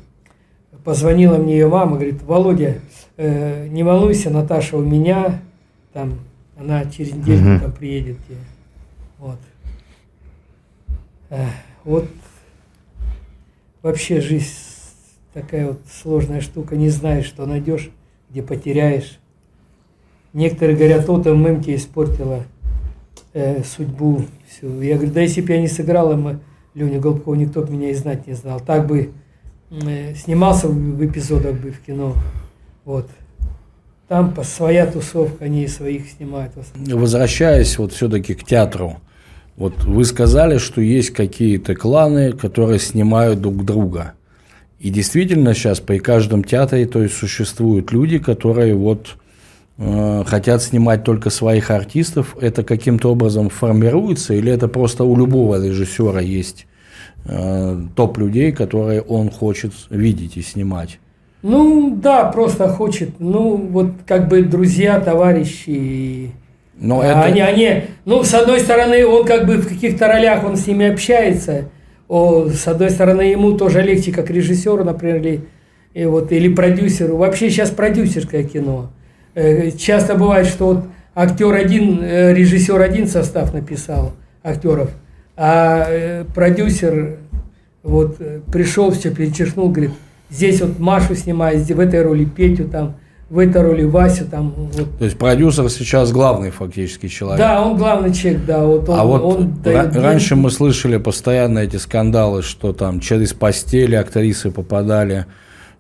Позвонила 0.85 1.39
мне 1.39 1.55
ее 1.55 1.69
мама, 1.69 1.93
говорит, 1.93 2.23
Володя, 2.23 2.81
э, 3.17 3.69
не 3.69 3.83
волнуйся, 3.83 4.29
Наташа 4.29 4.77
у 4.77 4.83
меня, 4.83 5.41
там, 5.95 6.19
она 6.59 6.85
через 6.85 7.15
неделю 7.15 7.55
угу. 7.55 7.61
там 7.63 7.73
приедет. 7.73 8.19
Вот. 9.19 9.39
Э, 11.31 11.47
вот 11.85 12.07
вообще 13.83 14.21
жизнь 14.21 14.53
такая 15.33 15.69
вот 15.69 15.81
сложная 15.91 16.41
штука, 16.41 16.77
не 16.77 16.91
знаешь, 16.91 17.27
что 17.27 17.47
найдешь, 17.47 17.91
где 18.31 18.43
потеряешь. 18.43 19.19
Некоторые 20.33 20.77
говорят, 20.77 21.09
вот 21.09 21.27
ММ 21.27 21.63
тебе 21.63 21.77
испортила 21.77 22.45
э, 23.33 23.63
судьбу. 23.65 24.23
Всю. 24.49 24.81
Я 24.81 24.97
говорю, 24.97 25.13
да 25.13 25.21
если 25.23 25.41
бы 25.41 25.53
я 25.53 25.61
не 25.61 25.69
сыграл 25.69 26.13
Леню 26.75 27.01
Голубкова, 27.01 27.35
никто 27.35 27.63
бы 27.63 27.73
меня 27.73 27.91
и 27.91 27.95
знать 27.95 28.27
не 28.27 28.35
знал. 28.35 28.61
Так 28.61 28.87
бы 28.87 29.13
снимался 29.71 30.69
в, 30.69 31.05
эпизодах 31.05 31.55
бы 31.55 31.71
в 31.71 31.81
кино. 31.81 32.15
Вот. 32.85 33.09
Там 34.09 34.35
своя 34.45 34.87
тусовка, 34.87 35.47
они 35.47 35.67
своих 35.67 36.11
снимают. 36.11 36.53
Возвращаясь 36.75 37.79
вот 37.79 37.93
все-таки 37.93 38.35
к 38.35 38.45
театру, 38.45 39.01
вот 39.57 39.85
вы 39.85 40.05
сказали, 40.05 40.59
что 40.59 40.81
есть 40.81 41.11
какие-то 41.11 41.75
кланы, 41.75 42.33
которые 42.33 42.79
снимают 42.79 43.41
друг 43.41 43.65
друга. 43.65 44.13
И 44.79 44.91
действительно 44.91 45.55
сейчас 45.55 45.81
при 45.81 45.99
каждом 45.99 46.45
театре 46.45 46.87
то 46.87 47.03
есть 47.03 47.15
существуют 47.15 47.91
люди, 47.93 48.19
которые 48.19 48.75
вот 48.75 49.17
э, 49.79 50.25
хотят 50.27 50.63
снимать 50.63 51.05
только 51.05 51.31
своих 51.31 51.71
артистов. 51.71 52.37
Это 52.41 52.63
каким-то 52.63 53.13
образом 53.13 53.49
формируется 53.49 54.35
или 54.35 54.53
это 54.53 54.69
просто 54.69 55.05
у 55.05 55.17
любого 55.17 55.65
режиссера 55.65 56.21
есть 56.21 56.67
э, 56.67 56.74
топ 57.97 58.19
людей, 58.19 58.53
которые 58.53 59.01
он 59.01 59.31
хочет 59.31 59.73
видеть 59.91 60.37
и 60.37 60.43
снимать? 60.43 60.99
Ну 61.43 61.95
да, 61.95 62.25
просто 62.25 62.69
хочет. 62.69 63.21
Ну 63.21 63.57
вот 63.57 63.93
как 64.07 64.29
бы 64.29 64.43
друзья, 64.43 64.99
товарищи. 64.99 66.33
Но 66.79 67.01
а 67.01 67.07
это... 67.07 67.23
они, 67.23 67.41
они, 67.41 67.85
ну, 68.05 68.25
с 68.25 68.35
одной 68.35 68.61
стороны, 68.61 69.07
он 69.07 69.25
как 69.25 69.47
бы 69.47 69.59
в 69.59 69.69
каких-то 69.69 70.09
ролях, 70.09 70.45
он 70.45 70.57
с 70.57 70.67
ними 70.67 70.87
общается. 70.87 71.69
О, 72.09 72.49
с 72.49 72.67
одной 72.67 72.91
стороны, 72.91 73.23
ему 73.23 73.57
тоже 73.57 73.83
легче, 73.83 74.13
как 74.13 74.31
режиссеру, 74.31 74.85
например, 74.85 75.17
или, 75.17 75.41
и 75.95 76.05
вот, 76.05 76.33
или 76.33 76.53
продюсеру. 76.53 77.17
Вообще 77.17 77.51
сейчас 77.51 77.71
продюсерское 77.71 78.45
кино. 78.45 78.91
Э, 79.35 79.71
часто 79.71 80.15
бывает, 80.15 80.47
что 80.47 80.67
вот 80.67 80.85
актер 81.15 81.55
один, 81.55 82.03
э, 82.03 82.35
режиссер 82.35 82.81
один 82.81 83.07
состав 83.07 83.53
написал 83.55 84.13
актеров, 84.43 84.91
а 85.37 85.87
э, 85.89 86.25
продюсер 86.35 87.19
вот 87.83 88.19
пришел, 88.53 88.91
все 88.91 89.11
перечеркнул, 89.11 89.69
говорит, 89.69 89.93
здесь 90.31 90.61
вот 90.61 90.79
Машу 90.79 91.15
снимает, 91.15 91.67
в 91.67 91.81
этой 91.81 92.03
роли 92.03 92.25
Петю 92.25 92.65
там, 92.65 92.97
в 93.31 93.39
этой 93.39 93.63
роли 93.63 93.85
Васю 93.85 94.27
там. 94.27 94.55
Вот. 94.57 94.99
То 94.99 95.05
есть 95.05 95.19
продюсер 95.19 95.69
сейчас 95.71 96.13
главный 96.13 96.51
фактически 96.51 97.09
человек. 97.09 97.39
Да, 97.39 97.63
он 97.63 97.77
главный 97.77 98.13
человек, 98.13 98.45
да. 98.47 98.65
Вот 98.65 98.89
он, 98.89 98.99
а 98.99 99.05
вот 99.05 99.23
он 99.23 99.63
раньше 99.65 100.37
мы 100.37 100.51
слышали 100.51 100.99
постоянно 100.99 101.61
эти 101.61 101.77
скандалы, 101.77 102.43
что 102.43 102.73
там 102.73 103.01
через 103.01 103.33
постели 103.33 103.95
актрисы 103.97 104.51
попадали. 104.51 105.27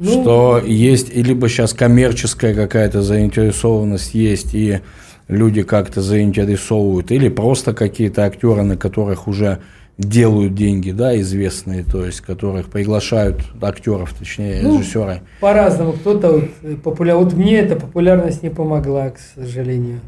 Ну, 0.00 0.22
что 0.22 0.60
есть, 0.64 1.10
и 1.14 1.22
либо 1.22 1.48
сейчас 1.48 1.72
коммерческая 1.72 2.52
какая-то 2.52 3.02
заинтересованность 3.02 4.14
есть, 4.14 4.52
и 4.52 4.80
люди 5.28 5.62
как-то 5.62 6.00
заинтересовывают, 6.02 7.10
или 7.10 7.28
просто 7.28 7.72
какие-то 7.72 8.24
актеры, 8.24 8.62
на 8.62 8.76
которых 8.76 9.28
уже 9.28 9.60
делают 9.96 10.54
деньги, 10.54 10.90
да, 10.90 11.18
известные, 11.20 11.84
то 11.84 12.04
есть, 12.04 12.20
которых 12.20 12.66
приглашают 12.66 13.40
актеров, 13.62 14.12
точнее, 14.18 14.60
ну, 14.62 14.78
режиссеры. 14.78 15.20
По-разному. 15.40 15.92
Кто-то 15.92 16.32
вот, 16.32 16.50
э, 16.62 16.76
популяр... 16.76 17.16
вот 17.18 17.32
мне 17.34 17.58
эта 17.58 17.76
популярность 17.76 18.42
не 18.42 18.50
помогла, 18.50 19.10
к 19.10 19.18
сожалению. 19.34 20.00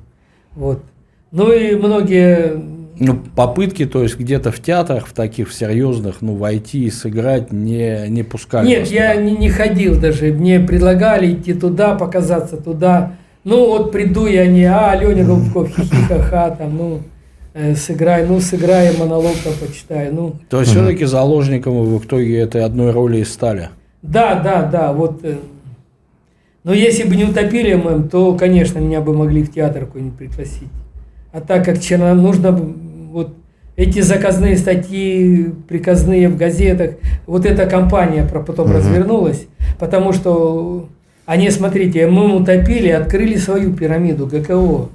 Вот. 0.55 0.83
Ну 1.31 1.52
и 1.52 1.76
многие 1.76 2.61
ну, 2.98 3.20
попытки, 3.37 3.85
то 3.87 4.02
есть 4.02 4.18
где-то 4.18 4.50
в 4.50 4.61
театрах, 4.61 5.07
в 5.07 5.12
таких 5.12 5.52
серьезных, 5.52 6.16
ну, 6.20 6.35
войти 6.35 6.85
и 6.85 6.90
сыграть 6.90 7.52
не, 7.52 8.09
не 8.09 8.22
пускали. 8.22 8.66
Нет, 8.66 8.88
я 8.88 9.14
не, 9.16 9.37
не 9.37 9.50
ходил 9.50 10.00
даже. 10.00 10.33
Мне 10.33 10.61
предлагали 10.61 11.33
идти 11.33 11.55
туда, 11.55 11.94
показаться 11.94 12.57
туда. 12.57 13.12
Ну, 13.46 13.66
вот 13.68 13.92
приду 13.92 14.26
я 14.26 14.46
не, 14.46 14.64
а, 14.64 14.94
Леня 14.94 15.24
Голубков, 15.24 15.70
хихихаха, 15.70 16.54
там, 16.59 16.76
ну, 16.76 17.00
Э, 17.59 17.74
сыграй, 17.74 18.26
ну 18.26 18.38
сыграй 18.38 18.94
монолог 18.98 19.35
там 19.42 19.54
почитай, 19.54 20.11
ну. 20.12 20.35
То 20.50 20.61
есть 20.61 20.72
все-таки 20.72 21.06
заложником 21.06 21.85
в 21.85 22.04
итоге 22.04 22.38
этой 22.38 22.62
одной 22.62 22.90
роли 22.90 23.20
и 23.20 23.24
стали. 23.24 23.70
Да, 24.02 24.38
да, 24.40 24.62
да, 24.62 24.92
вот. 24.92 25.20
Э, 25.24 25.37
но 26.64 26.74
если 26.74 27.09
бы 27.09 27.16
не 27.16 27.24
утопили 27.24 27.72
ММ, 27.72 28.11
то, 28.11 28.35
конечно, 28.35 28.78
меня 28.78 29.00
бы 29.00 29.14
могли 29.14 29.42
в 29.42 29.50
театр 29.50 29.87
какой-нибудь 29.87 30.18
пригласить. 30.18 30.68
А 31.32 31.40
так 31.40 31.64
как 31.64 31.80
черно, 31.80 32.12
нужно 32.12 32.52
вот 32.52 33.35
эти 33.74 34.00
заказные 34.00 34.59
статьи, 34.59 35.50
приказные 35.66 36.28
в 36.28 36.37
газетах, 36.37 36.96
вот 37.26 37.46
эта 37.46 37.64
кампания 37.64 38.28
потом 38.30 38.66
угу. 38.66 38.76
развернулась, 38.76 39.46
потому 39.78 40.12
что 40.12 40.90
они, 41.26 41.50
смотрите, 41.50 42.06
ММ 42.06 42.36
утопили, 42.36 42.88
открыли 42.88 43.36
свою 43.36 43.72
пирамиду 43.72 44.26
ГКО. 44.26 44.88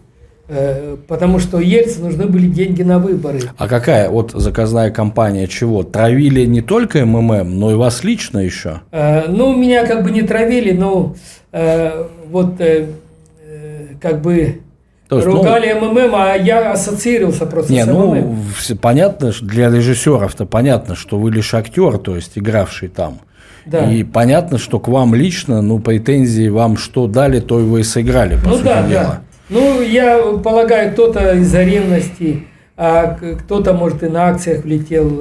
Э, 0.53 0.97
потому 1.07 1.39
что 1.39 1.61
Ельцину 1.61 2.07
нужны 2.07 2.25
были 2.25 2.47
деньги 2.47 2.83
на 2.83 2.99
выборы. 2.99 3.39
А 3.57 3.69
какая 3.69 4.09
вот 4.09 4.31
заказная 4.31 4.91
компания 4.91 5.47
чего? 5.47 5.83
Травили 5.83 6.45
не 6.45 6.61
только 6.61 7.05
МММ, 7.05 7.57
но 7.57 7.71
и 7.71 7.75
вас 7.75 8.03
лично 8.03 8.39
еще? 8.39 8.81
Э, 8.91 9.27
ну, 9.29 9.55
меня 9.55 9.85
как 9.85 10.03
бы 10.03 10.11
не 10.11 10.23
травили, 10.23 10.73
но 10.73 11.15
э, 11.53 12.05
вот 12.29 12.55
как 14.01 14.21
бы 14.21 14.59
то 15.07 15.17
есть, 15.17 15.27
ругали 15.27 15.73
ну, 15.79 15.91
МММ, 15.91 16.15
а 16.15 16.35
я 16.35 16.71
ассоциировался 16.71 17.45
просто 17.45 17.71
не, 17.71 17.85
с 17.85 17.87
МММ. 17.87 18.35
Ну, 18.69 18.75
понятно, 18.75 19.31
для 19.41 19.69
режиссеров-то 19.69 20.45
понятно, 20.45 20.95
что 20.95 21.17
вы 21.17 21.31
лишь 21.31 21.53
актер, 21.53 21.97
то 21.97 22.15
есть 22.15 22.31
игравший 22.35 22.89
там. 22.89 23.19
Да. 23.65 23.91
И 23.91 24.03
понятно, 24.03 24.57
что 24.57 24.79
к 24.79 24.87
вам 24.87 25.13
лично, 25.13 25.61
ну, 25.61 25.79
претензии 25.79 26.49
вам 26.49 26.77
что 26.77 27.07
дали, 27.07 27.39
то 27.39 27.59
и 27.59 27.63
вы 27.63 27.81
и 27.81 27.83
сыграли, 27.83 28.37
по 28.41 28.49
ну, 28.49 28.55
сути 28.55 28.65
да, 28.65 28.87
дела. 28.87 29.03
Да. 29.03 29.21
Ну, 29.49 29.81
я 29.81 30.19
полагаю, 30.43 30.93
кто-то 30.93 31.35
из-за 31.37 31.63
ревности, 31.63 32.45
а 32.77 33.17
кто-то, 33.43 33.73
может, 33.73 34.01
и 34.01 34.07
на 34.07 34.29
акциях 34.29 34.63
влетел, 34.63 35.11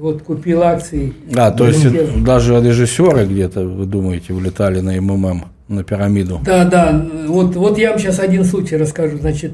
вот 0.00 0.22
купил 0.22 0.62
акции. 0.62 1.12
А, 1.36 1.50
то 1.50 1.68
есть 1.68 2.24
даже 2.24 2.60
режиссеры 2.60 3.26
где-то, 3.26 3.60
вы 3.60 3.84
думаете, 3.84 4.32
влетали 4.32 4.80
на 4.80 5.00
МММ, 5.00 5.44
на 5.68 5.84
пирамиду? 5.84 6.40
Да, 6.44 6.64
да. 6.64 7.06
Вот, 7.28 7.54
вот 7.56 7.78
я 7.78 7.90
вам 7.90 7.98
сейчас 7.98 8.18
один 8.18 8.44
случай 8.44 8.76
расскажу. 8.76 9.18
Значит, 9.18 9.52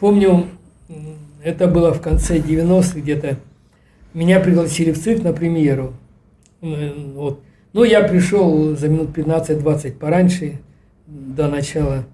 помню, 0.00 0.46
это 1.44 1.68
было 1.68 1.92
в 1.92 2.00
конце 2.00 2.38
90-х 2.38 2.98
где-то. 2.98 3.36
Меня 4.14 4.40
пригласили 4.40 4.92
в 4.92 4.98
цирк 4.98 5.22
на 5.22 5.32
премьеру. 5.32 5.92
Вот. 6.60 7.40
Ну, 7.72 7.84
я 7.84 8.02
пришел 8.02 8.74
за 8.74 8.88
минут 8.88 9.16
15-20 9.16 9.98
пораньше, 9.98 10.58
до 11.06 11.48
начала 11.48 12.04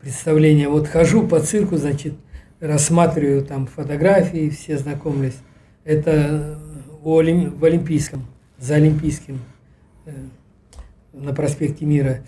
представления. 0.00 0.68
Вот 0.68 0.86
хожу 0.86 1.26
по 1.26 1.40
цирку, 1.40 1.76
значит, 1.76 2.14
рассматриваю 2.60 3.44
там 3.44 3.66
фотографии, 3.66 4.48
все 4.50 4.78
знакомлюсь. 4.78 5.36
Это 5.84 6.58
в 7.02 7.18
Олимпийском, 7.18 8.24
за 8.58 8.76
Олимпийским, 8.76 9.40
э, 10.06 10.12
на 11.12 11.34
проспекте 11.34 11.84
Мира. 11.84 12.20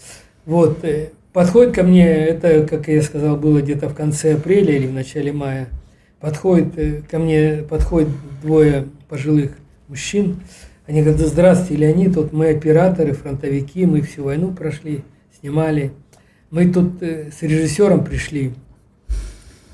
Вот, 0.44 0.84
э, 0.84 1.10
подходит 1.32 1.74
ко 1.74 1.82
мне, 1.82 2.06
это, 2.06 2.66
как 2.66 2.88
я 2.88 3.00
сказал, 3.02 3.36
было 3.36 3.62
где-то 3.62 3.88
в 3.88 3.94
конце 3.94 4.34
апреля 4.34 4.76
или 4.76 4.86
в 4.86 4.92
начале 4.92 5.32
мая, 5.32 5.68
подходит 6.20 6.78
э, 6.78 7.02
ко 7.10 7.18
мне, 7.18 7.64
подходит 7.68 8.10
двое 8.42 8.86
пожилых 9.08 9.52
мужчин, 9.88 10.40
они 10.86 11.02
говорят, 11.02 11.20
да 11.20 11.26
здравствуйте, 11.26 11.82
Леонид, 11.82 12.16
вот 12.16 12.32
мы 12.32 12.48
операторы, 12.48 13.12
фронтовики, 13.12 13.86
мы 13.86 14.02
всю 14.02 14.24
войну 14.24 14.52
прошли, 14.52 15.02
снимали 15.38 15.92
мы 16.50 16.72
тут 16.72 17.02
э, 17.02 17.30
с 17.30 17.42
режиссером 17.42 18.04
пришли, 18.04 18.52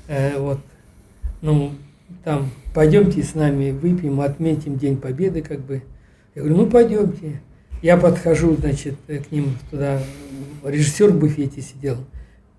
э, 0.07 0.39
вот, 0.39 0.59
ну, 1.41 1.71
там, 2.23 2.49
пойдемте 2.73 3.21
с 3.21 3.35
нами 3.35 3.71
выпьем, 3.71 4.21
отметим 4.21 4.77
День 4.77 4.97
Победы, 4.97 5.41
как 5.41 5.59
бы. 5.59 5.83
Я 6.35 6.41
говорю, 6.41 6.57
ну 6.57 6.69
пойдемте. 6.69 7.41
Я 7.81 7.97
подхожу, 7.97 8.55
значит, 8.55 8.95
к 9.07 9.31
ним 9.31 9.57
туда, 9.69 10.01
режиссер 10.63 11.11
в 11.11 11.19
буфете 11.19 11.61
сидел. 11.61 11.97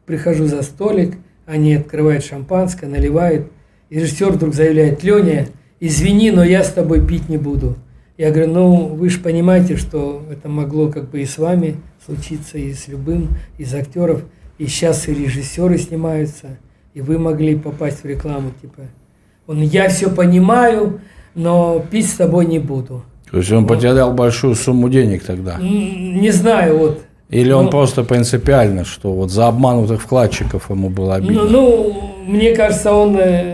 Прихожу 0.07 0.47
за 0.47 0.63
столик, 0.63 1.17
они 1.47 1.75
открывают 1.75 2.25
шампанское, 2.25 2.87
наливают. 2.87 3.51
И 3.89 3.99
режиссер 3.99 4.33
вдруг 4.33 4.55
заявляет, 4.55 5.03
Леня, 5.03 5.49
извини, 5.81 6.31
но 6.31 6.45
я 6.45 6.63
с 6.63 6.73
тобой 6.73 7.07
пить 7.07 7.29
не 7.29 7.37
буду. 7.37 7.77
Я 8.17 8.31
говорю, 8.31 8.53
ну 8.53 8.87
вы 8.87 9.09
же 9.09 9.19
понимаете, 9.19 9.77
что 9.77 10.23
это 10.31 10.49
могло 10.49 10.89
как 10.89 11.11
бы 11.11 11.21
и 11.21 11.27
с 11.27 11.37
вами 11.39 11.77
случиться, 12.05 12.59
и 12.59 12.73
с 12.73 12.89
любым 12.89 13.31
из 13.59 13.75
актеров. 13.75 14.23
И 14.59 14.67
сейчас 14.67 15.09
и 15.09 15.15
режиссеры 15.15 15.79
снимаются, 15.79 16.59
и 16.95 17.01
вы 17.01 17.19
могли 17.19 17.57
попасть 17.57 18.05
в 18.05 18.07
рекламу, 18.07 18.53
типа. 18.61 18.83
Он, 19.49 19.61
я 19.61 19.89
все 19.89 20.09
понимаю, 20.09 21.01
но 21.35 21.85
пить 21.91 22.09
с 22.09 22.15
тобой 22.15 22.47
не 22.47 22.61
буду. 22.61 23.03
То 23.31 23.39
есть 23.39 23.51
он 23.51 23.67
вот. 23.67 23.77
потерял 23.77 24.13
большую 24.13 24.55
сумму 24.55 24.89
денег 24.89 25.25
тогда? 25.25 25.59
Не 25.59 26.31
знаю, 26.31 26.79
вот. 26.79 27.03
Или 27.31 27.51
он 27.51 27.65
ну, 27.65 27.71
просто 27.71 28.05
принципиально, 28.05 28.85
что 28.85 29.13
вот 29.13 29.31
за 29.33 29.49
обманутых 29.49 30.01
вкладчиков 30.03 30.71
ему 30.71 30.89
было 30.89 31.17
обидно? 31.17 31.43
Ну, 31.43 31.51
ну 31.51 32.11
мне 32.27 32.55
кажется, 32.55 32.93
он 32.93 33.17
э, 33.19 33.54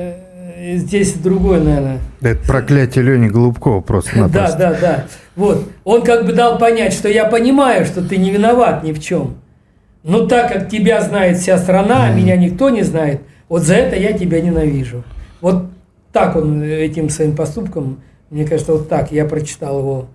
здесь 0.61 1.15
другой, 1.15 1.61
наверное. 1.61 1.99
Это 2.21 2.47
проклятие 2.47 3.05
Лени 3.05 3.29
Голубкова 3.29 3.81
просто 3.81 4.29
Да, 4.33 4.55
да, 4.57 4.77
да. 4.81 5.05
Вот. 5.37 5.69
Он 5.85 6.03
как 6.03 6.27
бы 6.27 6.33
дал 6.33 6.59
понять, 6.59 6.93
что 6.93 7.09
я 7.09 7.25
понимаю, 7.25 7.85
что 7.87 8.03
ты 8.03 8.17
не 8.17 8.31
виноват 8.31 8.83
ни 8.85 8.93
в 8.93 9.01
чем. 9.01 9.37
Но 10.03 10.27
так 10.27 10.53
как 10.53 10.69
тебя 10.69 11.01
знает 11.03 11.39
вся 11.39 11.59
страна, 11.59 12.05
а 12.05 12.13
меня 12.13 12.37
никто 12.37 12.71
не 12.71 12.83
знает, 12.83 13.21
вот 13.49 13.63
за 13.63 13.75
это 13.75 13.97
я 13.97 14.13
тебя 14.13 14.41
ненавижу. 14.41 15.05
Вот 15.41 15.67
так 16.13 16.37
он 16.37 16.63
этим 16.63 17.11
своим 17.11 17.37
поступком, 17.37 18.01
мне 18.31 18.45
кажется, 18.45 18.73
вот 18.73 18.89
так 18.89 19.13
я 19.13 19.25
прочитал 19.25 19.81
его 19.81 20.09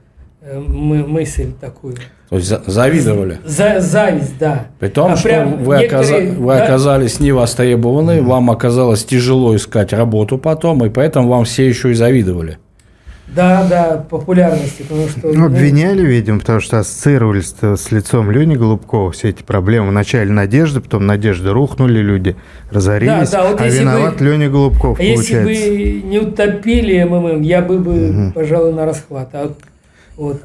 э, 0.46 0.60
мысль 0.60 1.52
такую. 1.60 1.96
То 2.30 2.38
есть 2.38 2.68
завидовали? 2.68 3.40
За, 3.46 3.80
зависть, 3.80 4.38
да. 4.40 4.68
При 4.80 4.88
том, 4.88 5.14
а 5.14 5.16
что 5.16 5.46
вы, 5.46 5.78
некоторые, 5.78 6.32
вы 6.32 6.54
да? 6.54 6.64
оказались 6.64 7.20
не 7.20 7.32
востребованы, 7.32 8.12
mm-hmm. 8.12 8.26
вам 8.26 8.52
оказалось 8.52 9.06
тяжело 9.06 9.56
искать 9.56 9.94
работу 9.94 10.38
потом, 10.38 10.84
и 10.86 10.90
поэтому 10.90 11.30
вам 11.30 11.46
все 11.46 11.68
еще 11.68 11.92
и 11.92 11.94
завидовали. 11.94 12.58
Да, 13.28 13.68
да, 13.68 14.06
популярности, 14.10 14.84
потому 14.84 15.10
что... 15.10 15.34
Ну, 15.34 15.48
обвиняли, 15.48 16.06
видимо, 16.06 16.40
потому 16.40 16.60
что 16.60 16.80
ассоциировались 16.80 17.56
с 17.60 17.92
лицом 17.92 18.30
Лени 18.30 18.56
Голубкова 18.56 19.12
все 19.12 19.30
эти 19.30 19.42
проблемы. 19.42 19.90
Вначале 19.90 20.32
Надежда, 20.32 20.80
потом 20.80 21.06
Надежда 21.06 21.52
рухнули 21.52 22.00
люди, 22.00 22.36
разорились, 22.72 23.32
да, 23.32 23.44
да, 23.44 23.50
вот 23.50 23.62
а 23.62 23.68
виноват 23.68 24.20
бы, 24.20 24.26
Леня 24.26 24.50
Голубков, 24.50 25.00
Если 25.00 25.44
бы 25.44 26.02
не 26.08 26.20
утопили 26.20 27.04
МММ, 27.04 27.42
я 27.42 27.62
бы, 27.62 27.80
бы 27.80 28.10
угу. 28.10 28.32
пожалуй, 28.34 28.74
на 28.74 28.86
расхват. 28.86 29.30
А 29.34 29.52
вот 30.18 30.42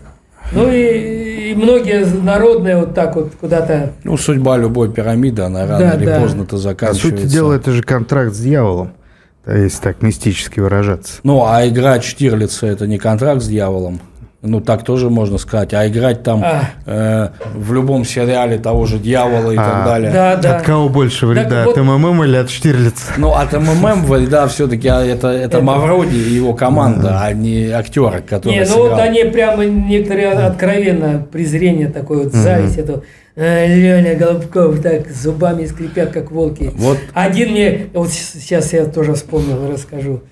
ну 0.52 0.70
и, 0.70 1.50
и 1.50 1.54
многие 1.54 2.04
народные 2.04 2.76
вот 2.78 2.94
так 2.94 3.14
вот 3.14 3.32
куда-то... 3.40 3.92
Ну, 4.02 4.16
судьба 4.16 4.56
любой 4.56 4.92
пирамиды, 4.92 5.42
она 5.42 5.66
рано 5.66 5.78
да, 5.78 5.94
или 5.94 6.06
да. 6.06 6.20
поздно-то 6.20 6.56
заканчивается. 6.56 7.10
По 7.10 7.16
сути 7.16 7.32
дела, 7.32 7.52
это 7.52 7.72
же 7.72 7.82
контракт 7.82 8.34
с 8.34 8.40
дьяволом, 8.40 8.92
если 9.46 9.80
так 9.80 10.02
мистически 10.02 10.58
выражаться. 10.58 11.20
Ну, 11.22 11.44
а 11.46 11.66
играть 11.68 12.04
Штирлица– 12.04 12.66
это 12.68 12.86
не 12.86 12.98
контракт 12.98 13.42
с 13.42 13.46
дьяволом? 13.46 14.00
Ну, 14.42 14.62
так 14.62 14.84
тоже 14.84 15.10
можно 15.10 15.36
сказать. 15.36 15.74
А 15.74 15.86
играть 15.86 16.22
там 16.22 16.42
а. 16.42 16.62
э, 16.86 17.28
в 17.54 17.74
любом 17.74 18.06
сериале 18.06 18.56
того 18.56 18.86
же 18.86 18.98
дьявола 18.98 19.50
и 19.50 19.56
а. 19.56 19.62
так 19.62 19.84
далее. 19.84 20.10
Да, 20.10 20.36
да. 20.36 20.56
От 20.56 20.62
кого 20.62 20.88
больше 20.88 21.26
вреда? 21.26 21.64
Так 21.64 21.68
от 21.68 21.76
вот... 21.76 21.84
МММ 21.84 22.24
или 22.24 22.36
от 22.36 22.48
Штирлица? 22.48 23.12
Ну, 23.18 23.32
от 23.32 23.52
МММ 23.52 24.04
вреда 24.04 24.48
все-таки 24.48 24.88
а 24.88 25.04
это, 25.04 25.28
это, 25.28 25.58
это 25.58 25.60
Мавроди 25.60 26.16
и 26.16 26.32
его 26.32 26.54
команда, 26.54 27.20
а 27.22 27.32
не 27.34 27.68
актеры, 27.68 28.22
которые 28.22 28.60
Не, 28.60 28.66
ну 28.66 28.72
сыграл. 28.72 28.90
вот 28.90 29.00
они 29.00 29.24
прямо 29.24 29.66
некоторые 29.66 30.30
откровенно 30.30 31.26
презрение 31.30 31.88
такое, 31.88 32.24
вот 32.24 32.32
зависть 32.32 32.78
этого. 32.78 33.02
«Э, 33.36 33.66
Леня 33.66 34.16
Голубков 34.16 34.82
так 34.82 35.08
зубами 35.10 35.64
скрипят, 35.66 36.10
как 36.12 36.30
волки. 36.30 36.70
Вот. 36.74 36.98
Один 37.14 37.52
мне, 37.52 37.86
вот 37.94 38.10
сейчас 38.10 38.72
я 38.72 38.86
тоже 38.86 39.14
вспомнил, 39.14 39.70
расскажу. 39.70 40.22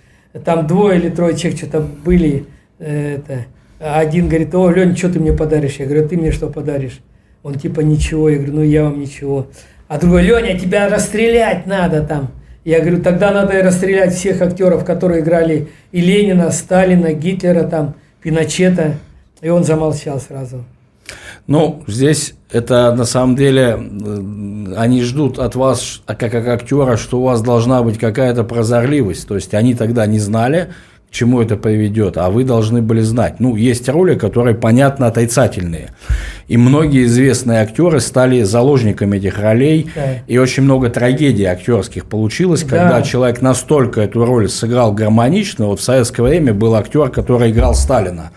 Там 0.45 0.67
двое 0.67 0.99
или 0.99 1.09
трое 1.09 1.37
человек 1.37 1.59
что-то 1.59 1.81
были, 1.81 2.47
э, 2.79 3.17
это, 3.17 3.47
а 3.81 4.01
один 4.01 4.29
говорит, 4.29 4.55
о, 4.55 4.71
Лень, 4.71 4.97
что 4.97 5.13
ты 5.13 5.21
мне 5.21 5.33
подаришь? 5.33 5.77
Я 5.77 5.87
говорю, 5.87 6.05
«А 6.05 6.09
ты 6.09 6.17
мне 6.17 6.33
что 6.33 6.49
подаришь? 6.49 7.01
Он 7.43 7.55
типа, 7.55 7.81
ничего. 7.81 8.29
Я 8.29 8.37
говорю, 8.37 8.55
ну 8.55 8.63
я 8.63 8.85
вам 8.85 9.01
ничего. 9.01 9.47
А 9.87 9.99
другой, 9.99 10.23
Леня, 10.23 10.59
тебя 10.59 10.89
расстрелять 10.89 11.67
надо 11.67 12.03
там. 12.03 12.31
Я 12.65 12.81
говорю, 12.81 13.03
тогда 13.03 13.31
надо 13.33 13.63
расстрелять 13.63 14.15
всех 14.15 14.43
актеров, 14.43 14.85
которые 14.85 15.23
играли 15.23 15.69
и 15.93 16.01
Ленина, 16.01 16.51
Сталина, 16.51 17.13
Гитлера, 17.13 17.63
там, 17.63 17.95
Пиночета. 18.21 18.97
И 19.41 19.49
он 19.49 19.65
замолчал 19.65 20.21
сразу. 20.21 20.65
Ну, 21.47 21.83
здесь 21.87 22.35
это 22.51 22.95
на 22.95 23.05
самом 23.05 23.37
деле 23.37 23.79
они 24.77 25.03
ждут 25.03 25.39
от 25.39 25.55
вас, 25.55 26.03
как, 26.05 26.19
как 26.19 26.47
актера, 26.47 26.97
что 26.97 27.21
у 27.21 27.23
вас 27.23 27.41
должна 27.41 27.83
быть 27.83 27.99
какая-то 27.99 28.45
прозорливость. 28.45 29.27
То 29.27 29.37
есть 29.37 29.55
они 29.55 29.75
тогда 29.75 30.05
не 30.07 30.19
знали, 30.19 30.69
к 31.11 31.15
чему 31.15 31.41
это 31.41 31.57
приведет, 31.57 32.19
а 32.19 32.29
вы 32.29 32.45
должны 32.45 32.83
были 32.83 33.01
знать. 33.01 33.41
Ну, 33.41 33.57
есть 33.57 33.89
роли, 33.89 34.15
которые, 34.15 34.55
понятно, 34.55 35.07
отрицательные. 35.07 35.91
И 36.49 36.59
многие 36.59 37.05
известные 37.05 37.61
актеры 37.61 38.01
стали 38.01 38.43
заложниками 38.43 39.17
этих 39.17 39.39
ролей, 39.41 39.91
да. 39.95 40.19
и 40.27 40.37
очень 40.37 40.65
много 40.65 40.91
трагедий 40.91 41.45
актерских 41.45 42.05
получилось, 42.05 42.63
да. 42.63 42.77
когда 42.77 43.03
человек 43.03 43.41
настолько 43.41 44.03
эту 44.03 44.25
роль 44.25 44.51
сыграл 44.51 44.93
гармонично. 44.93 45.67
Вот 45.67 45.81
в 45.81 45.83
советское 45.83 46.23
время 46.23 46.53
был 46.53 46.75
актер, 46.75 47.09
который 47.09 47.53
играл 47.53 47.75
Сталина. 47.75 48.31